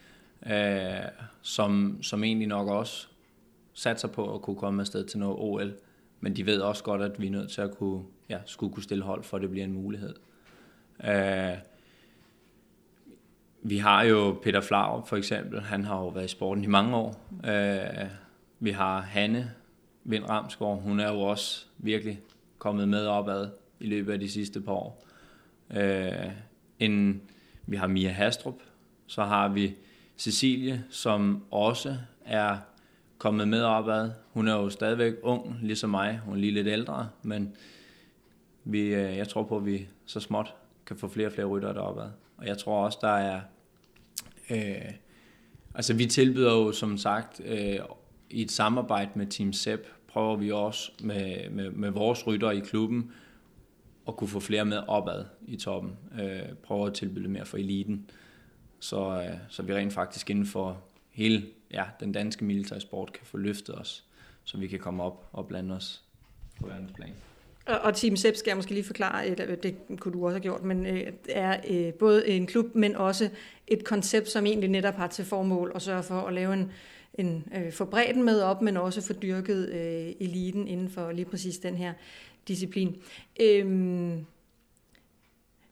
[0.47, 1.09] øh,
[1.43, 3.07] som, som egentlig nok også
[3.75, 5.75] satser på at kunne komme afsted til noget OL,
[6.21, 8.83] men de ved også godt, at vi er nødt til at kunne, ja, skulle kunne
[8.83, 10.15] stille hold, for at det bliver en mulighed.
[11.05, 11.55] Øh,
[13.63, 16.97] vi har jo Peter Flau for eksempel, han har jo været i sporten i mange
[16.97, 17.29] år.
[17.45, 18.11] Øh,
[18.61, 19.51] vi har Hanne,
[20.05, 22.21] Vind Ramsgaard, hun er jo også virkelig
[22.59, 23.49] kommet med opad
[23.81, 25.07] i løbet af de sidste par år.
[25.71, 26.31] Øh,
[26.79, 27.23] en,
[27.67, 28.61] vi har Mia Hastrup,
[29.07, 29.77] så har vi
[30.19, 32.57] Cecilie, som også er
[33.19, 34.11] kommet med opad.
[34.33, 36.21] Hun er jo stadigvæk ung, ligesom mig.
[36.25, 37.57] Hun er lige lidt ældre, men
[38.65, 40.55] vi, øh, jeg tror på, at vi så småt
[40.87, 42.11] kan få flere og flere ryttere deropad.
[42.37, 43.41] Og jeg tror også, der er...
[44.51, 44.93] Øh,
[45.75, 47.79] altså, vi tilbyder jo, som sagt, øh,
[48.31, 52.61] i et samarbejde med Team Sepp, prøver vi også med, med, med vores ryttere i
[52.61, 53.13] klubben
[54.09, 55.97] at kunne få flere med opad i toppen.
[56.21, 58.11] Øh, prøver at tilbyde mere for eliten,
[58.81, 63.37] så, øh, så vi rent faktisk inden for hele ja, den danske militærsport kan få
[63.37, 64.05] løftet os,
[64.45, 66.03] så vi kan komme op og blande os
[66.61, 67.15] på verdensplan.
[67.67, 70.35] Og, og Team Sepp skal jeg måske lige forklare, eller øh, det kunne du også
[70.35, 73.31] have gjort, men øh, er øh, både en klub, men også
[73.67, 76.73] et koncept, som egentlig netop har til formål at sørge for at lave en,
[77.15, 81.25] en øh, få bredden med op, men også få dyrket øh, eliten inden for lige
[81.25, 81.93] præcis den her
[82.49, 82.97] disciplin.
[83.41, 84.27] Øhm,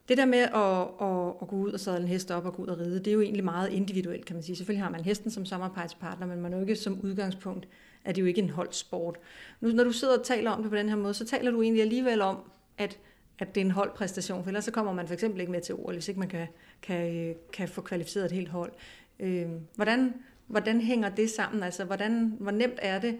[0.08, 2.62] det der med at, at, at gå ud og sadle en hest op og gå
[2.62, 4.56] ud og ride, det er jo egentlig meget individuelt, kan man sige.
[4.56, 7.68] Selvfølgelig har man hesten som samarbejdspartner, men man er jo ikke som udgangspunkt,
[8.04, 9.16] at det jo ikke en holdsport.
[9.60, 11.62] Nu, når du sidder og taler om det på den her måde, så taler du
[11.62, 12.38] egentlig alligevel om,
[12.78, 12.98] at,
[13.38, 15.74] at det er en holdpræstation, for ellers så kommer man for eksempel ikke med til
[15.74, 16.46] ord, hvis ikke man kan,
[16.82, 18.72] kan, kan få kvalificeret et helt hold.
[19.20, 20.14] Øh, hvordan,
[20.46, 21.62] hvordan hænger det sammen?
[21.62, 23.18] Altså, hvordan, hvor nemt er det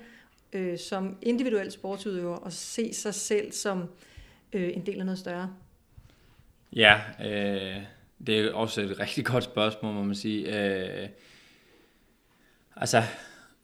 [0.53, 3.85] øh, som individuel sportsudøver at se sig selv som
[4.53, 5.51] øh, en del af noget større?
[6.77, 7.83] Ja, øh,
[8.27, 10.63] det er også et rigtig godt spørgsmål, må man sige.
[11.03, 11.09] Øh,
[12.77, 13.03] altså,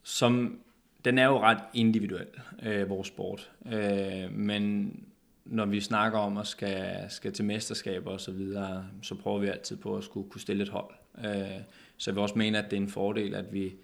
[0.03, 0.61] som,
[1.05, 2.27] den er jo ret individuel,
[2.63, 3.51] øh, vores sport.
[3.73, 4.97] Øh, men
[5.45, 9.49] når vi snakker om at skal, skal til mesterskaber og så videre, så prøver vi
[9.49, 10.95] altid på at skulle kunne stille et hold.
[11.19, 11.61] Øh,
[11.97, 13.75] så jeg vil også mene, at det er en fordel, at vi,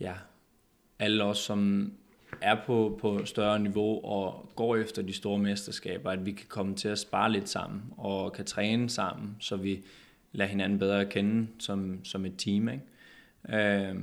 [0.00, 0.14] ja,
[0.98, 1.92] alle os, som
[2.40, 6.74] er på, på større niveau og går efter de store mesterskaber, at vi kan komme
[6.74, 9.84] til at spare lidt sammen og kan træne sammen, så vi
[10.32, 12.68] lader hinanden bedre at kende som, som et team.
[12.68, 12.84] Ikke?
[13.88, 13.96] Øh,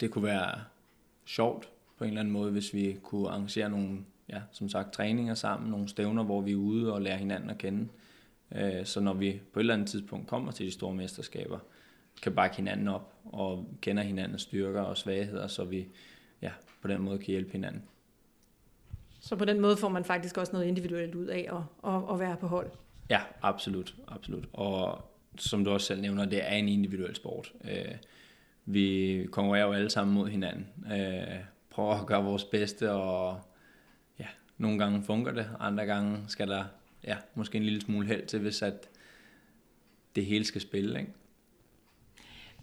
[0.00, 0.60] det kunne være
[1.24, 3.98] sjovt på en eller anden måde, hvis vi kunne arrangere nogle,
[4.28, 7.58] ja, som sagt, træninger sammen, nogle stævner, hvor vi er ude og lærer hinanden at
[7.58, 7.88] kende.
[8.54, 11.58] Øh, så når vi på et eller andet tidspunkt kommer til de store mesterskaber,
[12.22, 15.86] kan bakke hinanden op og kender hinandens styrker og svagheder, så vi
[16.42, 16.50] ja,
[16.82, 17.82] på den måde kan hjælpe hinanden.
[19.20, 22.18] Så på den måde får man faktisk også noget individuelt ud af at, at, at
[22.18, 22.70] være på hold?
[23.10, 24.48] Ja, absolut, absolut.
[24.52, 27.52] Og som du også selv nævner, det er en individuel sport.
[27.64, 27.94] Øh,
[28.64, 30.66] vi konkurrerer jo alle sammen mod hinanden.
[30.92, 31.40] Øh,
[31.70, 33.40] prøver at gøre vores bedste, og
[34.18, 34.26] ja,
[34.58, 36.64] nogle gange fungerer det, andre gange skal der
[37.04, 38.88] ja, måske en lille smule held til, hvis at
[40.16, 41.00] det hele skal spille.
[41.00, 41.12] Ikke?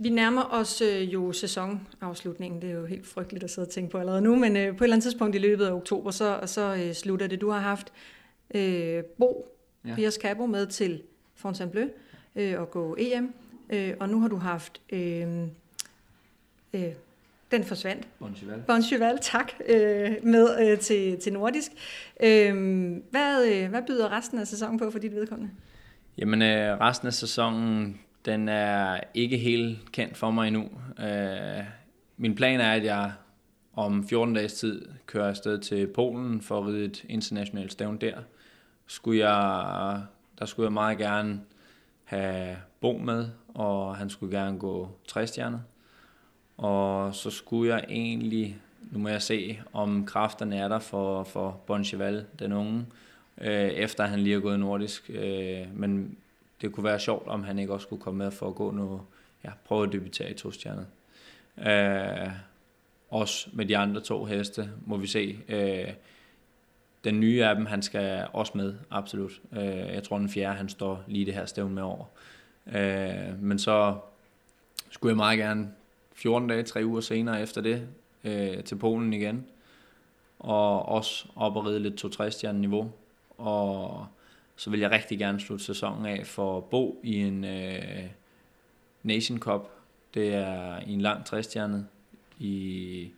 [0.01, 2.61] Vi nærmer os øh, jo sæsonafslutningen.
[2.61, 4.83] Det er jo helt frygteligt at sidde og tænke på allerede nu, men øh, på
[4.83, 7.41] et eller andet tidspunkt i løbet af oktober, så, så øh, slutter det.
[7.41, 7.93] Du har haft
[8.55, 9.95] øh, Bo ja.
[9.95, 11.01] Piers Cabo med til
[11.35, 11.89] Fontainebleau
[12.35, 13.33] øh, og gå EM,
[13.69, 14.81] øh, og nu har du haft...
[14.89, 15.43] Øh,
[16.73, 16.93] øh,
[17.51, 18.07] den forsvandt.
[18.19, 18.63] Boncheval.
[18.67, 21.71] Boncheval, tak, øh, med øh, til, til Nordisk.
[22.23, 22.53] Øh,
[23.11, 25.53] hvad, øh, hvad byder resten af sæsonen på for dit vedkommende?
[26.17, 30.69] Jamen, øh, resten af sæsonen den er ikke helt kendt for mig endnu.
[30.99, 31.63] Øh,
[32.17, 33.11] min plan er, at jeg
[33.73, 38.17] om 14 dages tid kører afsted til Polen for at ride et internationalt stævn der.
[38.87, 40.01] Skulle jeg,
[40.39, 41.41] der skulle jeg meget gerne
[42.03, 45.59] have Bo med, og han skulle gerne gå 60 stjerner.
[46.57, 48.57] Og så skulle jeg egentlig,
[48.91, 52.85] nu må jeg se, om kræfterne er der for, for Bon Cheval, den unge,
[53.41, 55.09] øh, efter han lige er gået nordisk.
[55.13, 56.17] Øh, men
[56.61, 59.01] det kunne være sjovt, om han ikke også skulle komme med for at gå nu,
[59.43, 60.85] ja, prøve at debutere i to stjerner.
[61.57, 62.31] Øh,
[63.09, 65.39] også med de andre to heste, må vi se.
[65.47, 65.93] Øh,
[67.03, 69.41] den nye af dem, han skal også med, absolut.
[69.51, 72.05] Øh, jeg tror, den fjerde, han står lige det her stævn med over.
[72.67, 73.97] Øh, men så
[74.89, 75.71] skulle jeg meget gerne
[76.13, 77.87] 14 dage, 3 uger senere efter det,
[78.23, 79.45] øh, til Polen igen.
[80.39, 82.91] Og også op og ride lidt 2 stjerner niveau.
[83.37, 84.07] Og
[84.59, 88.03] så vil jeg rigtig gerne slutte sæsonen af for Bo i en øh,
[89.03, 89.69] Nation Cup.
[90.13, 91.87] Det er i en lang træstjernet.
[92.39, 93.11] I,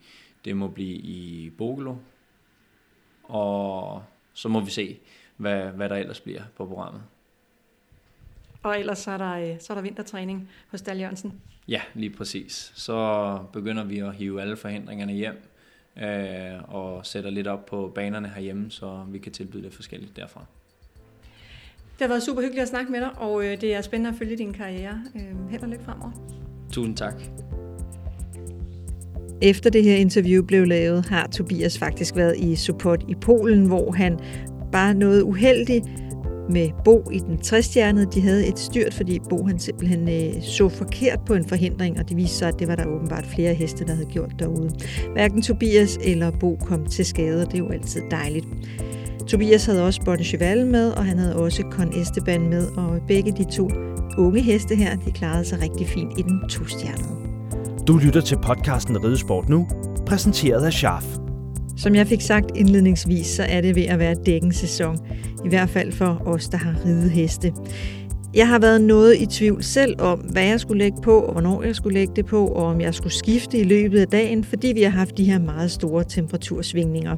[0.46, 1.96] det må blive i Bogolo.
[3.24, 5.00] Og så må vi se,
[5.38, 7.04] hvad, hvad der ellers bliver på programmet.
[8.64, 11.42] Og ellers så er der, øh, så er der vintertræning hos Dal Jørgensen.
[11.68, 12.72] Ja, lige præcis.
[12.76, 15.44] Så begynder vi at hive alle forhindringerne hjem
[15.98, 20.46] øh, og sætter lidt op på banerne herhjemme, så vi kan tilbyde det forskelligt derfra.
[22.02, 24.16] Det har været super hyggeligt at snakke med dig, og øh, det er spændende at
[24.16, 25.02] følge din karriere.
[25.16, 26.12] Øh, held og lykke fremover.
[26.72, 27.14] Tusind tak.
[29.42, 33.92] Efter det her interview blev lavet, har Tobias faktisk været i support i Polen, hvor
[33.92, 34.20] han
[34.72, 35.84] bare noget uheldig
[36.50, 38.06] med Bo i den træstjernede.
[38.06, 42.10] De havde et styrt, fordi Bo han simpelthen øh, så forkert på en forhindring, og
[42.10, 44.70] det viste sig, at det var der åbenbart flere heste, der havde gjort derude.
[45.14, 48.46] Hverken Tobias eller Bo kom til skade, og det er jo altid dejligt.
[49.32, 53.32] Tobias havde også Bon Cheval med, og han havde også Con Esteban med, og begge
[53.32, 53.70] de to
[54.18, 57.10] unge heste her, de klarede sig rigtig fint i den to-stjernede.
[57.88, 59.68] Du lytter til podcasten Ridesport nu,
[60.06, 61.06] præsenteret af Scharf.
[61.78, 64.98] Som jeg fik sagt indledningsvis, så er det ved at være dækkens sæson.
[65.46, 67.54] I hvert fald for os, der har ridet heste.
[68.34, 71.64] Jeg har været noget i tvivl selv om, hvad jeg skulle lægge på, og hvornår
[71.64, 74.68] jeg skulle lægge det på, og om jeg skulle skifte i løbet af dagen, fordi
[74.76, 77.16] vi har haft de her meget store temperatursvingninger.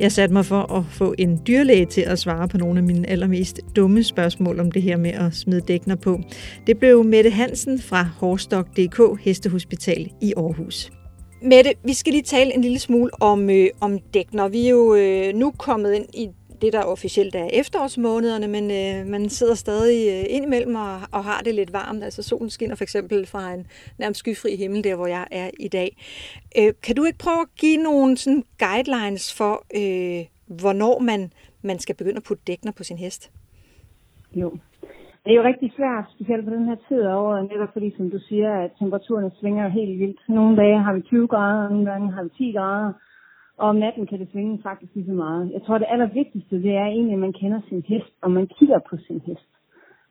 [0.00, 3.10] Jeg satte mig for at få en dyrlæge til at svare på nogle af mine
[3.10, 6.20] allermest dumme spørgsmål om det her med at smide dækner på.
[6.66, 10.90] Det blev Mette Hansen fra Horstok.dk Hestehospital i Aarhus.
[11.42, 14.48] Mette, vi skal lige tale en lille smule om, øh, om dækner.
[14.48, 16.28] Vi er jo øh, nu kommet ind i
[16.62, 21.40] det, der officielt er efterårsmånederne, men øh, man sidder stadig øh, indimellem og, og har
[21.40, 22.04] det lidt varmt.
[22.04, 23.66] Altså solen skinner for eksempel fra en
[23.98, 25.96] nærmest skyfri himmel, der hvor jeg er i dag.
[26.58, 30.24] Øh, kan du ikke prøve at give nogle sådan, guidelines for, øh,
[30.60, 33.30] hvornår man, man skal begynde at putte dækner på sin hest?
[34.34, 34.50] Jo,
[35.26, 38.10] det er jo rigtig svært, specielt på den her tid af året, netop fordi, som
[38.10, 40.20] du siger, at temperaturerne svinger helt vildt.
[40.28, 42.92] Nogle dage har vi 20 grader, nogle gange har vi 10 grader,
[43.58, 45.52] og om natten kan det svinge faktisk lige så meget.
[45.52, 48.78] Jeg tror, det allervigtigste, det er egentlig, at man kender sin hest, og man kigger
[48.90, 49.50] på sin hest.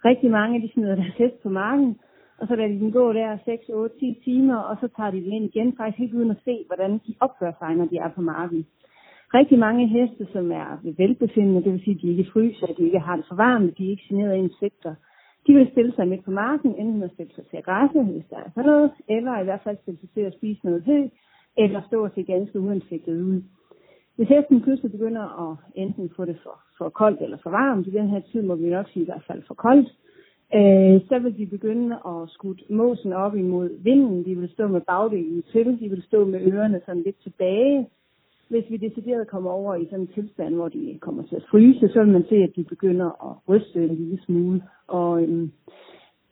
[0.06, 2.00] Rigtig mange, de smider deres hest på marken,
[2.40, 5.24] og så lader de den gå der 6, 8, 10 timer, og så tager de
[5.24, 8.10] den ind igen, faktisk helt uden at se, hvordan de opfører sig, når de er
[8.10, 8.66] på marken.
[9.34, 12.78] Rigtig mange heste, som er ved velbefindende, det vil sige, at de ikke fryser, at
[12.78, 14.96] de ikke har det for varmt, de er ikke generet af insekter,
[15.48, 18.26] de vil stille sig midt på marken, enten at stille sig til at græsse, hvis
[18.30, 21.00] der er sådan noget, eller i hvert fald stille sig til at spise noget hø,
[21.58, 23.42] eller stå og se ganske uansigtet ud.
[24.16, 27.92] Hvis hesten pludselig begynder at enten få det for, for koldt eller for varmt, i
[27.92, 29.90] den her tid må vi nok sige i hvert fald for koldt,
[30.56, 34.26] øh, så vil de begynde at skudte måsen op imod vinden.
[34.26, 37.88] De vil stå med bagdelen til, de vil stå med ørerne sådan lidt tilbage.
[38.50, 41.90] Hvis vi decideret kommer over i sådan en tilstand, hvor de kommer til at fryse,
[41.90, 44.64] så vil man se, at de begynder at ryste en lille smule.
[44.88, 45.52] Og øhm,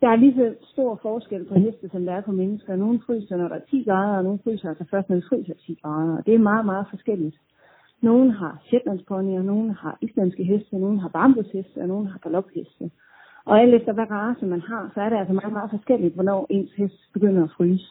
[0.03, 2.75] der er lige så stor forskel på heste, som der er på mennesker.
[2.75, 5.53] Nogle fryser, når der er 10 grader, og nogle fryser altså først, når det fryser
[5.53, 6.17] 10 grader.
[6.17, 7.37] Og det er meget, meget forskelligt.
[8.01, 12.91] Nogle har shetlandsponier, nogle har islandske heste, nogle har bambusheste, og nogle har galopheste.
[13.45, 16.47] Og alt efter hvad race man har, så er det altså meget, meget forskelligt, hvornår
[16.49, 17.87] ens hest begynder at fryse.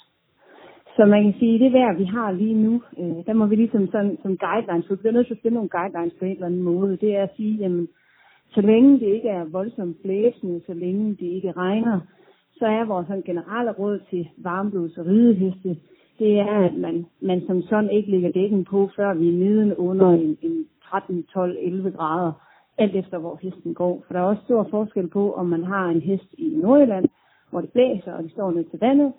[0.96, 3.86] Så man kan sige, det vejr, vi har lige nu, øh, der må vi ligesom
[3.90, 6.46] sådan, som guidelines, for vi bliver nødt til at stille nogle guidelines på en eller
[6.46, 6.96] anden måde.
[6.96, 7.88] Det er at sige, jamen,
[8.54, 12.00] så længe det ikke er voldsomt blæsende, så længe det ikke regner,
[12.58, 15.76] så er vores sådan generelle råd til varmblods og rideheste,
[16.18, 19.74] det er, at man, man som sådan ikke lægger dækken på, før vi er neden
[19.74, 22.32] under en, en 13, 12, 11 grader,
[22.78, 24.04] alt efter hvor hesten går.
[24.06, 27.08] For der er også stor forskel på, om man har en hest i Nordjylland,
[27.50, 29.12] hvor det blæser, og de står ned til vandet,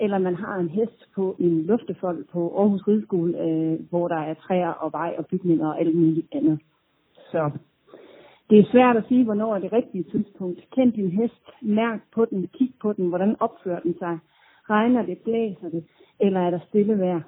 [0.00, 4.34] eller man har en hest på en luftefold på Aarhus Rideskole, øh, hvor der er
[4.34, 6.60] træer og vej og bygninger og alt muligt andet.
[7.30, 7.50] Så
[8.50, 10.60] det er svært at sige, hvornår er det rigtige tidspunkt.
[10.74, 14.18] Kend din hest, mærk på den, kig på den, hvordan opfører den sig.
[14.70, 15.84] Regner det, blæser det,
[16.20, 17.20] eller er der stille vejr?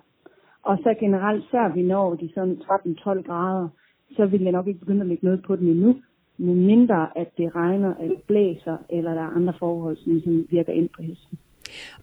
[0.62, 3.68] Og så generelt, før vi når de sådan 13-12 grader,
[4.16, 5.96] så vil jeg nok ikke begynde at lægge noget på den endnu,
[6.38, 10.72] men mindre at det regner eller blæser, eller der er andre forhold, som ligesom virker
[10.72, 11.38] ind på hesten.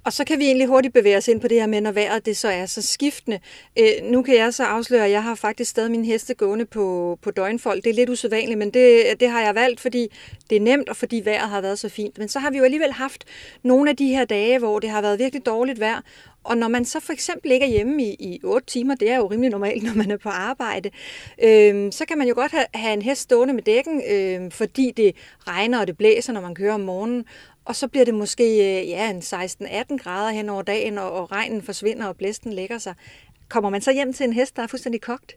[0.03, 2.25] Og så kan vi egentlig hurtigt bevæge os ind på det her med, når vejret
[2.25, 3.39] det så er så skiftende.
[3.79, 7.17] Øh, nu kan jeg så afsløre, at jeg har faktisk stadig min heste gående på,
[7.21, 7.81] på døgnfold.
[7.81, 10.07] Det er lidt usædvanligt, men det, det har jeg valgt, fordi
[10.49, 12.17] det er nemt, og fordi vejret har været så fint.
[12.17, 13.25] Men så har vi jo alligevel haft
[13.63, 16.01] nogle af de her dage, hvor det har været virkelig dårligt vejr,
[16.47, 19.17] og når man så for eksempel ikke er hjemme i, i 8 timer, det er
[19.17, 20.89] jo rimelig normalt, når man er på arbejde,
[21.43, 24.91] øh, så kan man jo godt have, have en hest stående med dækken, øh, fordi
[24.91, 25.15] det
[25.47, 27.25] regner og det blæser, når man kører om morgenen
[27.69, 31.31] og så bliver det måske øh, ja, en 16-18 grader hen over dagen, og, og
[31.31, 32.95] regnen forsvinder, og blæsten lægger sig.
[33.53, 35.29] Kommer man så hjem til en hest, der er fuldstændig kogt?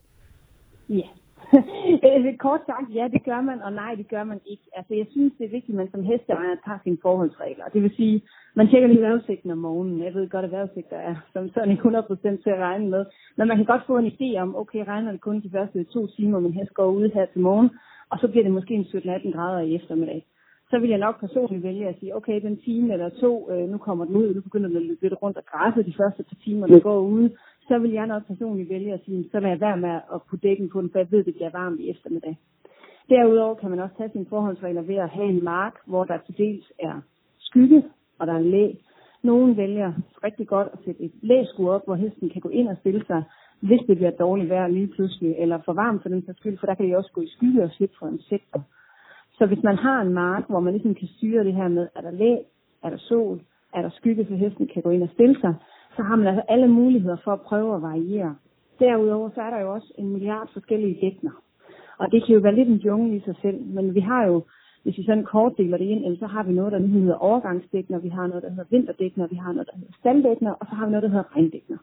[0.88, 1.08] Ja.
[2.08, 4.66] Øh, kort sagt, ja, det gør man, og nej, det gør man ikke.
[4.76, 7.64] Altså, jeg synes, det er vigtigt, at man som hesteejer tager sine forholdsregler.
[7.74, 8.22] Det vil sige,
[8.54, 10.04] man tjekker lige vejrudsigten om morgenen.
[10.04, 13.04] Jeg ved godt, at vejrudsigter er som sådan 100% til at regne med.
[13.36, 16.06] Men man kan godt få en idé om, okay, regner det kun de første to
[16.06, 17.70] timer, min hest går ud her til morgen,
[18.10, 20.26] og så bliver det måske en 17-18 grader i eftermiddag
[20.70, 23.78] så vil jeg nok personligt vælge at sige, okay, den time eller to, øh, nu
[23.78, 26.36] kommer den ud, nu begynder den at løbe lidt rundt og græsse de første par
[26.44, 27.30] timer, der går ude,
[27.68, 30.48] så vil jeg nok personligt vælge at sige, så lad jeg være med at putte
[30.48, 32.36] dækken på den, for jeg ved, det bliver varmt i eftermiddag.
[33.10, 36.38] Derudover kan man også tage sine forholdsregler ved at have en mark, hvor der til
[36.38, 37.00] dels er
[37.38, 37.84] skygge,
[38.18, 38.72] og der er læ.
[39.22, 39.92] Nogle vælger
[40.24, 43.22] rigtig godt at sætte et læskur op, hvor hesten kan gå ind og stille sig,
[43.60, 46.66] hvis det bliver dårligt vejr lige pludselig, eller for varmt for den sags skyld, for
[46.66, 48.60] der kan de også gå i skygge og slippe for insekter.
[49.40, 52.00] Så hvis man har en mark, hvor man ligesom kan styre det her med, er
[52.00, 52.32] der læ,
[52.84, 53.40] er der sol,
[53.74, 55.54] er der skygge, så hesten kan gå ind og stille sig,
[55.96, 58.34] så har man altså alle muligheder for at prøve at variere.
[58.80, 61.30] Derudover så er der jo også en milliard forskellige dækner.
[61.98, 64.44] Og det kan jo være lidt en jungle i sig selv, men vi har jo,
[64.82, 68.08] hvis vi sådan kort deler det ind, så har vi noget, der hedder overgangsdækner, vi
[68.08, 70.90] har noget, der hedder vinterdækner, vi har noget, der hedder standdækner, og så har vi
[70.90, 71.78] noget, der hedder regndækner.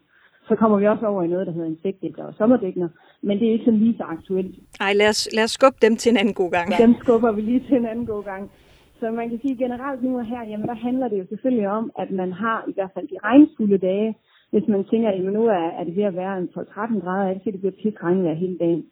[0.48, 2.90] Så kommer vi også over i noget, der hedder insektdækner og sommerdækner,
[3.22, 4.56] men det er ikke sådan lige så aktuelt.
[4.80, 6.68] Nej, lad os, lad os skubbe dem til en anden god gang.
[6.72, 6.78] Ja.
[6.86, 8.52] Dem skubber vi lige til en anden god gang.
[9.00, 11.92] Så man kan sige generelt nu og her, jamen der handler det jo selvfølgelig om,
[12.00, 14.16] at man har i hvert fald de regnfulde dage,
[14.52, 17.34] hvis man tænker, at nu er, er det ved at være en 12-13 grader, er
[17.34, 18.86] det bliver pisse regnvejr hele dagen.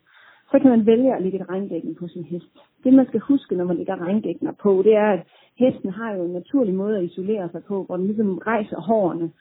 [0.51, 2.53] så kan man vælge at lægge et regndækken på sin hest.
[2.83, 5.23] Det man skal huske, når man lægger regndækken på, det er, at
[5.59, 9.31] hesten har jo en naturlig måde at isolere sig på, hvor den ligesom rejser hårene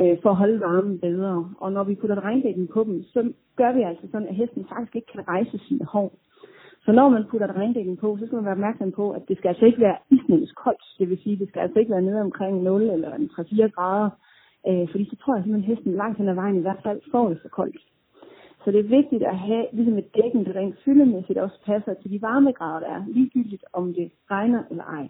[0.00, 1.50] øh, for at holde varmen bedre.
[1.60, 4.66] Og når vi putter et regndækken på dem, så gør vi altså sådan, at hesten
[4.68, 6.12] faktisk ikke kan rejse sine hår.
[6.84, 9.38] Så når man putter et regndækken på, så skal man være opmærksom på, at det
[9.38, 10.84] skal altså ikke være isnændes koldt.
[10.98, 14.10] Det vil sige, at det skal altså ikke være nede omkring 0 eller 3-4 grader.
[14.68, 17.00] Øh, fordi så tror jeg simpelthen, at hesten langt hen ad vejen i hvert fald
[17.12, 17.80] får det for koldt.
[18.64, 22.10] Så det er vigtigt at have ligesom et dækken, der rent fyldemæssigt også passer til
[22.10, 25.08] de varmegrader, der er, ligegyldigt om det regner eller ej.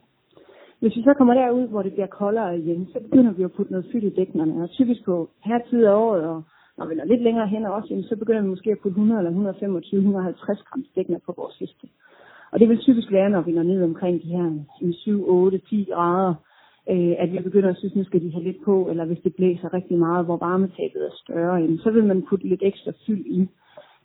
[0.83, 3.73] Hvis vi så kommer derud, hvor det bliver koldere igen, så begynder vi at putte
[3.73, 4.63] noget fyld i dæknerne.
[4.63, 6.43] Og typisk på her tid af året, og
[6.79, 9.31] når vi når lidt længere hen også, så begynder vi måske at putte 100 eller
[9.31, 11.87] 125, 150 gram dækner på vores fiske.
[12.53, 14.49] Og det vil typisk være, når vi når ned omkring de her
[14.93, 16.35] 7, 8, 10 grader,
[16.91, 19.35] øh, at vi begynder at synes, nu skal de have lidt på, eller hvis det
[19.35, 23.49] blæser rigtig meget, hvor varmetabet er større, så vil man putte lidt ekstra fyld i.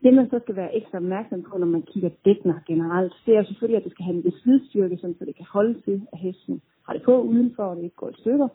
[0.04, 3.44] Det man så skal være ekstra opmærksom på, når man kigger dækner generelt, det er
[3.44, 6.62] selvfølgelig, at det skal have en vis slidstyrke, så det kan holde til, at hesten
[6.86, 8.48] har det på udenfor, og det ikke går i stykker.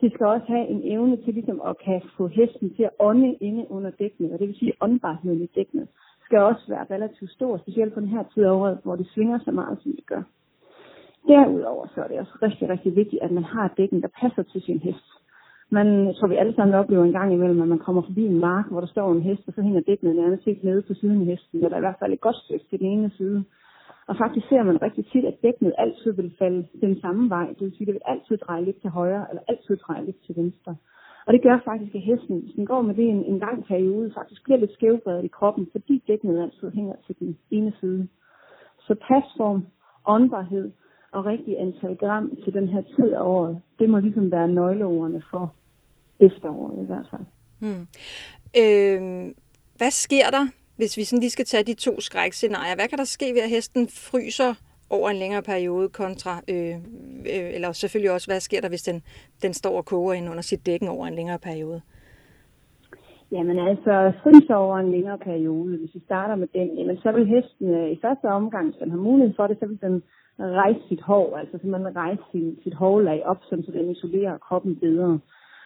[0.00, 3.34] Det skal også have en evne til ligesom at kan få hesten til at ånde
[3.40, 5.88] inde under dæknet, og det vil sige, åndbarheden i dæknet
[6.24, 9.38] skal også være relativt stor, specielt på den her tid af året, hvor det svinger
[9.44, 10.22] så meget, som det gør.
[11.28, 14.62] Derudover så er det også rigtig, rigtig vigtigt, at man har dækken, der passer til
[14.62, 15.13] sin hest.
[15.78, 18.66] Man, tror, vi alle sammen oplever en gang imellem, at man kommer forbi en mark,
[18.70, 21.26] hvor der står en hest, og så hænger dækket nærmest helt nede på siden af
[21.26, 23.44] hesten, eller i hvert fald et godt stykke til den ene side.
[24.08, 27.46] Og faktisk ser man rigtig tit, at dæknet altid vil falde den samme vej.
[27.46, 30.20] Det vil sige, at det vil altid dreje lidt til højre, eller altid dreje lidt
[30.26, 30.76] til venstre.
[31.26, 34.12] Og det gør faktisk, at hesten, hvis den går med det en, en lang periode,
[34.18, 38.08] faktisk bliver lidt skævbredet i kroppen, fordi dæknet altid hænger til den ene side.
[38.86, 39.66] Så pasform,
[40.06, 40.72] åndbarhed
[41.12, 45.22] og rigtig antal gram til den her tid af året, det må ligesom være nøgleordene
[45.30, 45.54] for
[46.26, 47.26] efteråret i hvert fald.
[47.62, 47.86] Hmm.
[48.62, 49.00] Øh,
[49.76, 50.44] hvad sker der,
[50.76, 52.74] hvis vi sådan lige skal tage de to skrækscenarier?
[52.74, 54.54] Hvad kan der ske ved, at hesten fryser
[54.90, 56.76] over en længere periode kontra, øh,
[57.34, 59.02] øh, eller selvfølgelig også, hvad sker der, hvis den,
[59.42, 61.80] den står og koger ind under sit dækken over en længere periode?
[63.32, 67.26] Jamen altså, fryser over en længere periode, hvis vi starter med den, jamen så vil
[67.26, 70.02] hesten øh, i første omgang, hvis den har mulighed for det, så vil den
[70.38, 74.76] rejse sit hår, altså så man rejse sin, sit hårlag op, så den isolerer kroppen
[74.76, 75.18] bedre.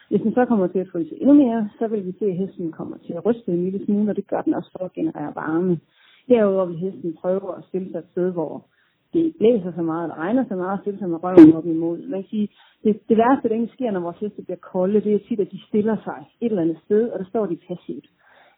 [0.08, 2.72] Hvis den så kommer til at fryse endnu mere, så vil vi se, at hesten
[2.72, 5.32] kommer til at ryste en lille smule, og det gør den også for at generere
[5.34, 5.78] varme.
[6.28, 8.66] Derudover vil hesten prøve at stille sig et sted, hvor
[9.12, 11.98] det blæser så meget, eller regner så meget, og stille sig med røven op imod.
[11.98, 12.48] Man kan sige,
[12.84, 15.52] det, det værste, der egentlig sker, når vores heste bliver kolde, det er tit, at
[15.52, 18.06] de stiller sig et eller andet sted, og der står de passivt.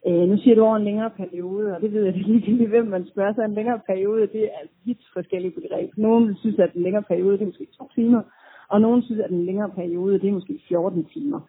[0.07, 2.87] Øh, nu siger du over en længere periode, og det ved jeg det lige hvem
[2.87, 3.45] man spørger sig.
[3.45, 5.91] En længere periode, det er vidt forskellige begreb.
[5.97, 8.23] Nogle synes, at en længere periode, det er måske to timer,
[8.71, 11.41] og nogen synes, at en længere periode, det er måske 14 timer.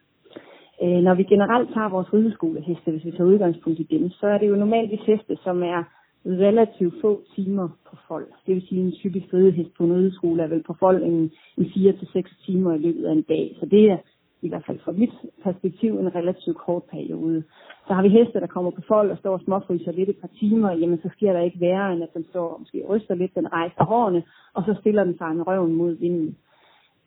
[0.84, 4.38] Øh, når vi generelt tager vores rideskoleheste, hvis vi tager udgangspunkt i dem, så er
[4.38, 5.84] det jo normalt de heste, som er
[6.26, 8.28] relativt få timer på fold.
[8.46, 11.32] Det vil sige, at en typisk ridehest på en rideskole er vel på fold en,
[11.58, 13.56] en 4-6 timer i løbet af en dag.
[13.60, 13.98] Så det er
[14.42, 17.44] i hvert fald fra mit perspektiv en relativt kort periode.
[17.88, 20.30] Så har vi heste, der kommer på fold og står og småfryser lidt et par
[20.40, 23.36] timer, jamen så sker der ikke værre, end at den står og måske ryster lidt,
[23.36, 26.38] den rejser hårene, og så stiller den sig med røven mod vinden.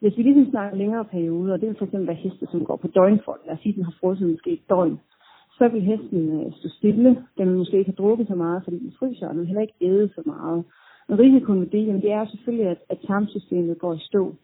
[0.01, 3.41] Hvis vi ligesom snakker længere perioder, det vil fx være heste, som går på døgnfold,
[3.47, 4.99] lad os sige, den har frosset måske et døgn,
[5.59, 7.11] så vil hesten øh, stå stille.
[7.39, 9.63] Den vil måske ikke have drukket så meget, fordi den fryser, og den vil heller
[9.63, 10.65] ikke æde så meget.
[11.09, 14.35] Men risikoen ved det, jamen, det er selvfølgelig, at, at tarmsystemet går i stå.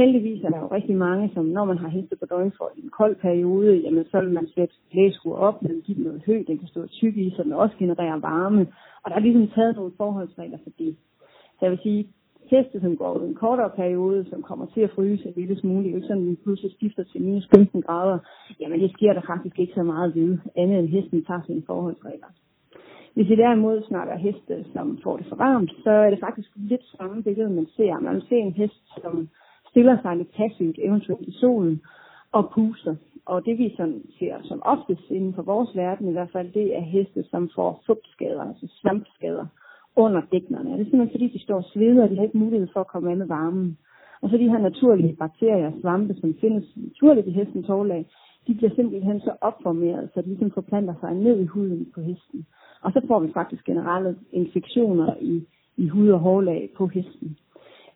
[0.00, 2.90] Heldigvis er der jo rigtig mange, som når man har heste på døgnfold i en
[2.90, 6.58] kold periode, jamen så vil man sætte blæskur op, man give dem noget højt, den
[6.58, 8.66] kan stå tyk i, så den også genererer varme.
[9.02, 10.96] Og der er ligesom taget nogle forholdsregler for det.
[11.58, 12.08] Så jeg vil sige,
[12.50, 15.88] heste, som går en kortere periode, som kommer til at fryse en lille smule, det
[15.88, 18.18] er jo ikke sådan, at pludselig skifter til minus 15 grader,
[18.60, 22.30] jamen det sker der faktisk ikke så meget ved, andet end hesten tager sine forholdsregler.
[23.14, 26.84] Hvis vi derimod snakker heste, som får det for varmt, så er det faktisk lidt
[26.96, 28.00] samme billede, man ser.
[28.00, 29.28] Man ser en hest, som
[29.70, 31.80] stiller sig lidt passivt, eventuelt i solen,
[32.32, 32.96] og puster.
[33.26, 36.76] Og det vi sådan ser som oftest inden for vores verden i hvert fald, det
[36.76, 39.46] er heste, som får fugtskader, altså svampskader
[40.04, 40.70] under dæknerne.
[40.70, 42.92] Og det er simpelthen fordi, de står svede, og de har ikke mulighed for at
[42.92, 43.78] komme af med varmen.
[44.22, 48.06] Og så de her naturlige bakterier og svampe, som findes naturligt i hestens hårlag,
[48.46, 52.46] de bliver simpelthen så opformeret, så de ligesom forplanter sig ned i huden på hesten.
[52.82, 55.46] Og så får vi faktisk generelle infektioner i,
[55.76, 57.36] i hud og hårlag på hesten.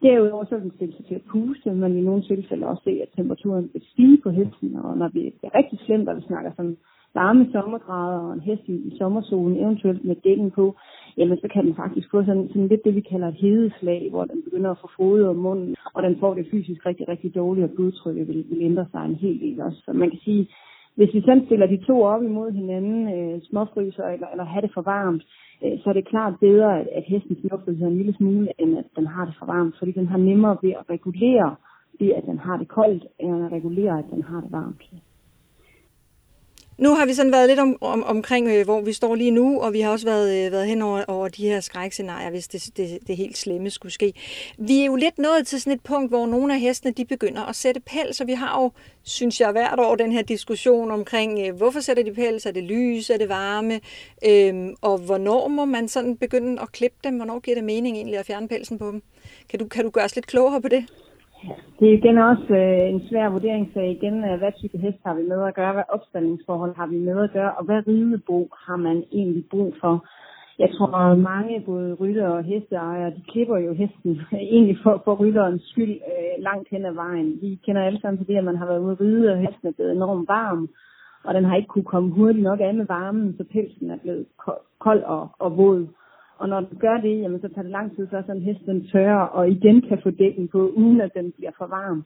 [0.03, 2.91] Derudover så vil den stille sig til at puste, men i nogle tilfælde også se,
[3.03, 6.51] at temperaturen vil stige på hesten, og når vi er rigtig slemt, og vi snakker
[6.57, 6.77] sådan
[7.15, 10.77] varme sommergrader og en hest i, i sommersolen, eventuelt med dækken på,
[11.17, 14.25] jamen så kan den faktisk få sådan, sådan lidt det, vi kalder et hedeslag, hvor
[14.25, 17.65] den begynder at få fod og munden, og den får det fysisk rigtig, rigtig dårligt,
[17.65, 19.79] og blodtrykket vil, vil ændre sig en hel del også.
[19.85, 20.49] Så man kan sige,
[20.95, 24.71] Hvis vi sådan stiller de to op imod hinanden, øh, småfryser eller, eller have det
[24.75, 25.23] for varmt,
[25.65, 28.85] øh, så er det klart bedre, at, at hesten småfryser en lille smule, end at
[28.97, 31.55] den har det for varmt, fordi den har nemmere ved at regulere
[32.01, 34.83] det, at den har det koldt, end at regulere, at den har det varmt.
[36.79, 39.61] Nu har vi sådan været lidt om, om, omkring, øh, hvor vi står lige nu,
[39.61, 42.77] og vi har også været, øh, været hen over, over de her skrækscenarier, hvis det,
[42.77, 44.13] det, det helt slemme skulle ske.
[44.59, 47.43] Vi er jo lidt nået til sådan et punkt, hvor nogle af hestene de begynder
[47.43, 48.71] at sætte pels, og vi har jo,
[49.03, 52.63] synes jeg, hvert år den her diskussion omkring, øh, hvorfor sætter de pels, er det
[52.63, 53.81] lys, er det varme,
[54.27, 58.19] øhm, og hvornår må man sådan begynde at klippe dem, hvornår giver det mening egentlig
[58.19, 59.03] at fjerne pelsen på dem?
[59.49, 60.87] Kan du, kan du gøre os lidt klogere på det?
[61.79, 63.91] Det er igen også øh, en svær vurderingssag.
[63.91, 65.73] Igen, øh, hvad type hest har vi med at gøre?
[65.73, 67.53] Hvad opstillingsforhold har vi med at gøre?
[67.59, 70.05] Og hvad ridebo har man egentlig brug for?
[70.59, 74.21] Jeg tror, at mange, både rytter og hesteejere, de klipper jo hesten
[74.57, 77.39] egentlig for, for rytterens skyld øh, langt hen ad vejen.
[77.43, 79.69] Vi kender alle sammen til det, at man har været ude at ride, og hesten
[79.69, 80.69] er blevet enormt varm,
[81.25, 84.27] og den har ikke kunne komme hurtigt nok af med varmen, så pelsen er blevet
[84.81, 85.87] kold og, og våd.
[86.43, 88.67] Og når den gør det, jamen, så tager det lang tid, så sådan en hest
[88.67, 92.05] den tørrer, og igen kan få dækken på, uden at den bliver for varm.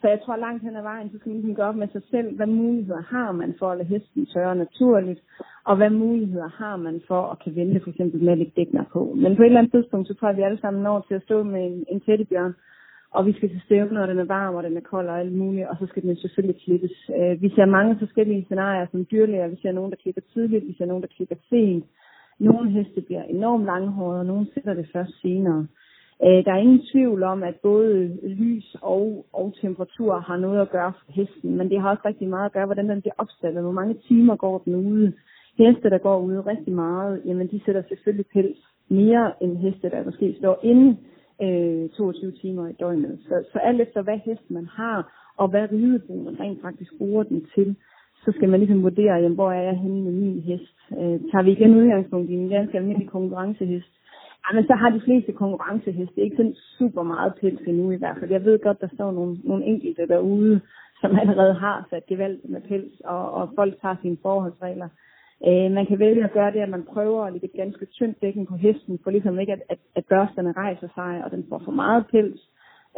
[0.00, 2.02] Så jeg tror langt hen ad vejen, så skal man ligesom gøre op med sig
[2.10, 5.20] selv, hvad muligheder har man for at lade hesten tørre naturligt,
[5.64, 8.84] og hvad muligheder har man for at kan vente for eksempel med at lægge dækner
[8.92, 9.02] på.
[9.22, 11.14] Men på et eller andet tidspunkt, så tror jeg, at vi alle sammen når til
[11.14, 12.54] at stå med en, en tættebjørn,
[13.10, 15.32] og vi skal til stævne, når den er varm, og den er kold og alt
[15.32, 17.10] muligt, og så skal den selvfølgelig klippes.
[17.18, 19.48] Øh, vi ser mange forskellige scenarier som dyrlæger.
[19.48, 21.84] Vi ser nogen, der klipper tidligt, vi ser nogen, der klipper sent.
[22.38, 25.66] Nogle heste bliver enormt langhårede, og nogle sætter det først senere.
[26.24, 30.70] Øh, der er ingen tvivl om, at både lys og, og temperatur har noget at
[30.70, 33.62] gøre for hesten, men det har også rigtig meget at gøre, hvordan den bliver opstillet,
[33.62, 35.12] hvor mange timer går den ude.
[35.58, 38.58] Heste, der går ude rigtig meget, jamen de sætter selvfølgelig pels
[38.88, 40.96] mere end heste, der måske står inde
[41.42, 43.18] øh, 22 timer i døgnet.
[43.28, 44.98] Så, så alt efter hvad hest man har,
[45.36, 47.76] og hvad ridebrug man rent faktisk bruger den til,
[48.26, 50.76] så skal man ligesom vurdere, jamen, hvor er jeg henne med min hest.
[50.92, 53.92] Øh, tager vi igen udgangspunkt i en ganske almindelig konkurrencehest,
[54.44, 58.30] jamen, så har de fleste konkurrenceheste ikke sådan super meget pels endnu i hvert fald.
[58.30, 60.60] Jeg ved godt, der står nogle, nogle enkelte derude,
[61.00, 64.88] som allerede har sat gevald med pels, og, og folk tager sine forholdsregler.
[65.48, 68.22] Øh, man kan vælge at gøre det, at man prøver at lægge et ganske tyndt
[68.22, 71.62] dækken på hesten, for ligesom ikke, at, at, at børsterne rejser sig, og den får
[71.64, 72.40] for meget pels.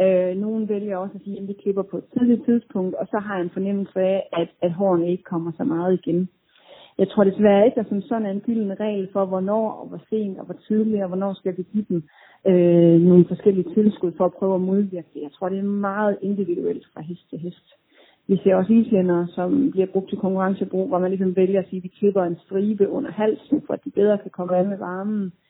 [0.01, 3.19] Øh, nogen vælger også at sige, at de klipper på et tidligt tidspunkt, og så
[3.19, 6.29] har jeg en fornemmelse af, at, at hårene ikke kommer så meget igen.
[6.99, 10.01] Jeg tror desværre ikke, at som sådan er en gylden regel for, hvornår og hvor
[10.11, 12.03] sent og hvor tidligt og hvornår skal vi give dem
[12.47, 15.23] øh, nogle forskellige tilskud for at prøve at modvirke det.
[15.23, 17.67] Jeg tror, det er meget individuelt fra hest til hest.
[18.27, 21.77] Vi ser også islændere, som bliver brugt til konkurrencebrug, hvor man ligesom vælger at sige,
[21.77, 24.79] at vi klipper en stribe under halsen, for at de bedre kan komme af med
[24.79, 25.25] varmen.
[25.25, 25.48] Øh,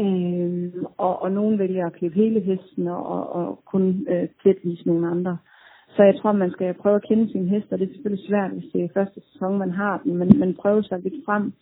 [0.00, 4.86] Øhm, og, og nogen vælger at klippe hele hesten og, og, og kun øh, pletvis
[4.86, 5.38] nogle andre.
[5.96, 8.50] Så jeg tror, man skal prøve at kende sin hest, og det er selvfølgelig svært,
[8.50, 11.52] hvis det er første sæson, man har den, men man prøver sig lidt frem.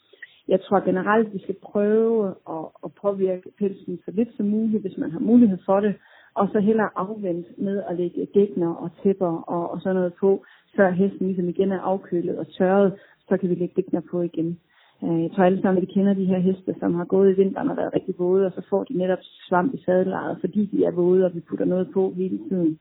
[0.49, 4.99] Jeg tror generelt, vi skal prøve at, at påvirke pelsen så lidt som muligt, hvis
[4.99, 5.95] man har mulighed for det,
[6.35, 10.45] og så hellere afvente med at lægge dækner og tæpper og, og sådan noget på,
[10.77, 12.93] før hesten ligesom igen er afkølet og tørret,
[13.29, 14.59] så kan vi lægge dækner på igen.
[15.03, 17.37] Øh, jeg tror alle sammen, at vi kender de her heste, som har gået i
[17.43, 19.19] vinteren og været rigtig våde, og så får de netop
[19.49, 22.79] svamp i sadelaget, fordi de er våde, og vi putter noget på hele tiden.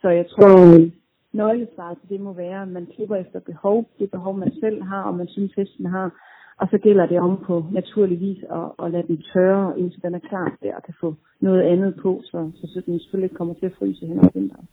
[0.00, 0.50] Så jeg tror,
[1.32, 5.02] nøglesvaret til det må være, at man klipper efter behov, det behov man selv har,
[5.02, 6.10] og man synes hesten har.
[6.60, 10.14] Og så gælder det om på naturlig vis at, at lade den tørre, indtil den
[10.14, 13.54] er klar til at kan få noget andet på, så, så den selvfølgelig ikke kommer
[13.54, 14.68] til at fryse hen over vinteren.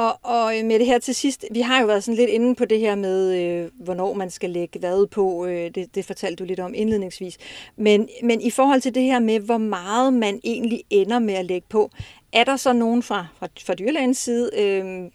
[0.00, 2.54] Og, og øh, med det her til sidst, vi har jo været sådan lidt inde
[2.54, 5.46] på det her med, øh, hvornår man skal lægge hvad på.
[5.46, 7.38] Øh, det, det fortalte du lidt om indledningsvis.
[7.76, 11.44] Men, men i forhold til det her med, hvor meget man egentlig ender med at
[11.44, 11.90] lægge på,
[12.32, 15.10] er der så nogen fra, fra, fra dyrlægens side øh, øh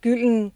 [0.00, 0.52] gylden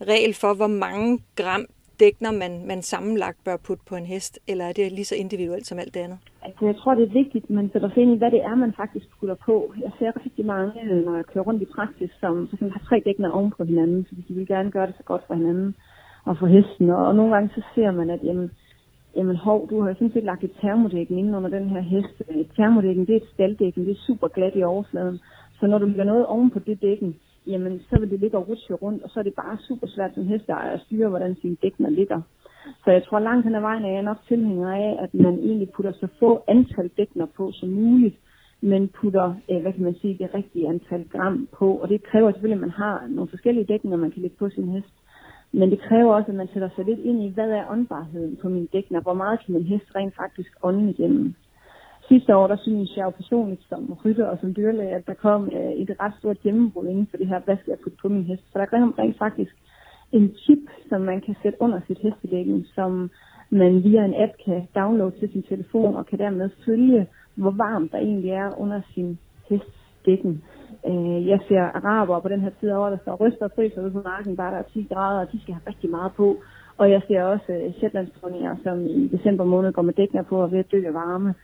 [0.00, 1.66] regel for, hvor mange gram
[2.00, 5.66] dækner man, man sammenlagt bør putte på en hest, eller er det lige så individuelt
[5.66, 6.18] som alt det andet?
[6.42, 8.54] Altså, jeg tror, det er vigtigt, at man sætter sig ind i, hvad det er,
[8.54, 9.72] man faktisk putter på.
[9.80, 12.86] Jeg ser rigtig mange, øh, når jeg kører rundt i praksis, som for eksempel har
[12.88, 15.74] tre dækner oven på hinanden, fordi de vil gerne gøre det så godt for hinanden
[16.24, 16.90] og for hesten.
[16.90, 18.50] Og, og nogle gange så ser man, at jamen,
[19.16, 22.22] jamen hov, du har sådan set lagt et termodækken ind under den her hest.
[22.30, 25.18] Et termodækken, det er et staldækken, det er super glat i overfladen.
[25.60, 27.16] Så når du lægger noget oven på det dækken,
[27.48, 30.14] jamen så vil det ligge og rutsche rundt, og så er det bare super svært
[30.14, 32.20] som hesteejer at styre, hvordan sine dækner ligger.
[32.84, 35.70] Så jeg tror langt hen ad vejen er jeg nok tilhænger af, at man egentlig
[35.70, 38.16] putter så få antal dækner på som muligt,
[38.60, 41.76] men putter, øh, hvad kan man sige, det rigtige antal gram på.
[41.76, 44.68] Og det kræver selvfølgelig, at man har nogle forskellige dækninger, man kan lægge på sin
[44.68, 44.94] hest.
[45.52, 48.48] Men det kræver også, at man sætter sig lidt ind i, hvad er åndbarheden på
[48.48, 49.00] mine dækner?
[49.00, 51.34] Hvor meget kan min hest rent faktisk ånde igennem?
[52.08, 55.50] Sidste år, der synes jeg jo personligt som rytter og som dyrlæge, at der kom
[55.58, 58.24] øh, et ret stort gennembrud inden for det her, hvad skal jeg putte på min
[58.24, 58.42] hest?
[58.52, 59.54] Så der kom rent faktisk
[60.12, 63.10] en chip, som man kan sætte under sit hestedækken, som
[63.50, 67.92] man via en app kan downloade til sin telefon og kan dermed følge, hvor varmt
[67.92, 69.18] der egentlig er under sin
[69.50, 70.42] hestdækken.
[70.88, 73.90] Øh, jeg ser araber på den her tid over, der står ryster og fryser ude
[73.90, 76.36] på marken, bare der er 10 grader, og de skal have rigtig meget på.
[76.76, 80.42] Og jeg ser også øh, uh, Shetlandsdronninger, som i december måned går med dækner på
[80.42, 81.34] og ved at dø af varme.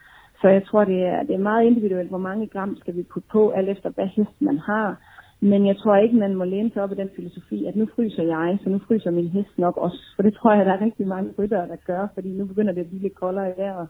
[0.44, 3.28] Så jeg tror, det er, det er meget individuelt, hvor mange gram skal vi putte
[3.32, 4.96] på, alt efter hvad hest man har.
[5.40, 8.22] Men jeg tror ikke, man må læne sig op i den filosofi, at nu fryser
[8.22, 10.00] jeg, så nu fryser min hest nok også.
[10.16, 12.80] For det tror jeg, der er rigtig mange ryttere, der gør, fordi nu begynder det
[12.80, 13.88] at blive lidt koldere i vejret.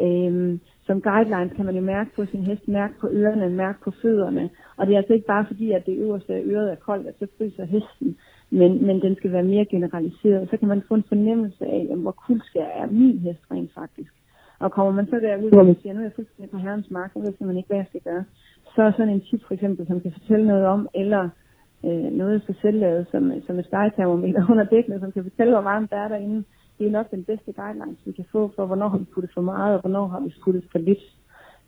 [0.00, 3.90] Øhm, som guidelines kan man jo mærke på sin hest, mærke på ørerne, mærke på
[4.02, 4.50] fødderne.
[4.76, 7.26] Og det er altså ikke bare fordi, at det øverste øret er koldt, at så
[7.38, 8.16] fryser hesten,
[8.50, 10.50] men, men den skal være mere generaliseret.
[10.50, 14.17] Så kan man få en fornemmelse af, jamen, hvor kuldskær er min hest rent faktisk.
[14.60, 17.10] Og kommer man så derud, hvor man siger, nu er jeg fuldstændig på herrens mark,
[17.12, 18.24] så ved man ikke, hvad jeg skal gøre.
[18.74, 21.28] Så er sådan en tip for eksempel, som kan fortælle noget om, eller
[21.84, 25.90] øh, noget for selvlavet, som, som et stegetermometer under dækkene, som kan fortælle, hvor varmt
[25.90, 26.44] der er derinde.
[26.78, 29.40] Det er nok den bedste guidelines, vi kan få for, hvornår har vi puttet for
[29.40, 31.04] meget, og hvornår har vi puttet for lidt.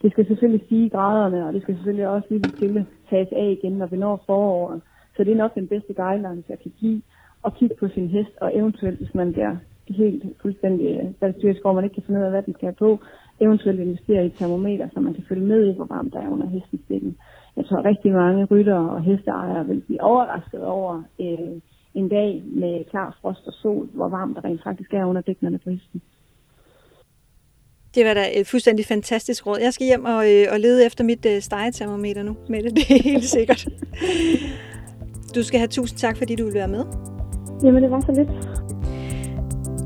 [0.02, 3.72] Det skal selvfølgelig sige graderne, og det skal selvfølgelig også lige stille tages af igen,
[3.72, 4.80] når vi når foråret.
[5.16, 7.02] Så det er nok den bedste guidelines, jeg kan give,
[7.42, 9.56] og kigge på sin hest, og eventuelt, hvis man bliver
[9.90, 12.98] helt fuldstændig valgstyrisk, hvor man ikke kan finde ud af, hvad den skal have på,
[13.40, 16.28] eventuelt investere i et termometer, så man kan følge med i, hvor varmt der er
[16.28, 17.16] under hestens dækken.
[17.56, 21.60] Jeg tror, rigtig mange ryttere og hesteejere vil blive overrasket over øh,
[21.94, 25.58] en dag med klar frost og sol, hvor varmt der rent faktisk er under dækkerne
[25.58, 26.02] på hesten.
[27.94, 29.58] Det var da et fuldstændig fantastisk råd.
[29.62, 32.90] Jeg skal hjem og, øh, og lede efter mit øh, stegetermometer nu, med det, det
[32.90, 33.68] er helt sikkert.
[35.34, 36.84] Du skal have tusind tak, fordi du vil være med.
[37.62, 38.49] Jamen, det var så lidt.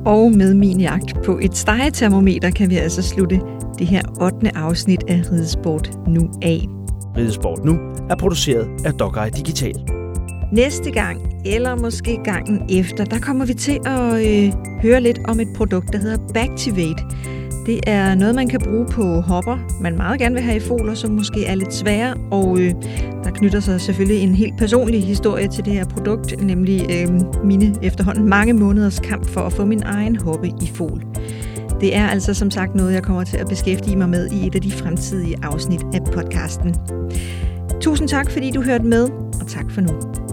[0.06, 3.40] Og med min jagt på et stegetermometer kan vi altså slutte
[3.78, 4.56] det her 8.
[4.56, 6.66] afsnit af Ridesport nu af.
[7.16, 7.78] Ridesport nu
[8.10, 9.74] er produceret af Dogeye Digital.
[10.52, 14.52] Næste gang, eller måske gangen efter, der kommer vi til at øh,
[14.82, 17.02] høre lidt om et produkt, der hedder Bactivate.
[17.66, 20.94] Det er noget, man kan bruge på hopper, man meget gerne vil have i foler,
[20.94, 22.74] som måske er lidt svære, og øh,
[23.24, 27.74] der knytter sig selvfølgelig en helt personlig historie til det her produkt, nemlig øh, mine
[27.82, 31.02] efterhånden mange måneders kamp for at få min egen hoppe i fol.
[31.80, 34.54] Det er altså som sagt noget, jeg kommer til at beskæftige mig med i et
[34.54, 36.74] af de fremtidige afsnit af podcasten.
[37.80, 39.08] Tusind tak, fordi du hørte med,
[39.40, 40.23] og tak for nu.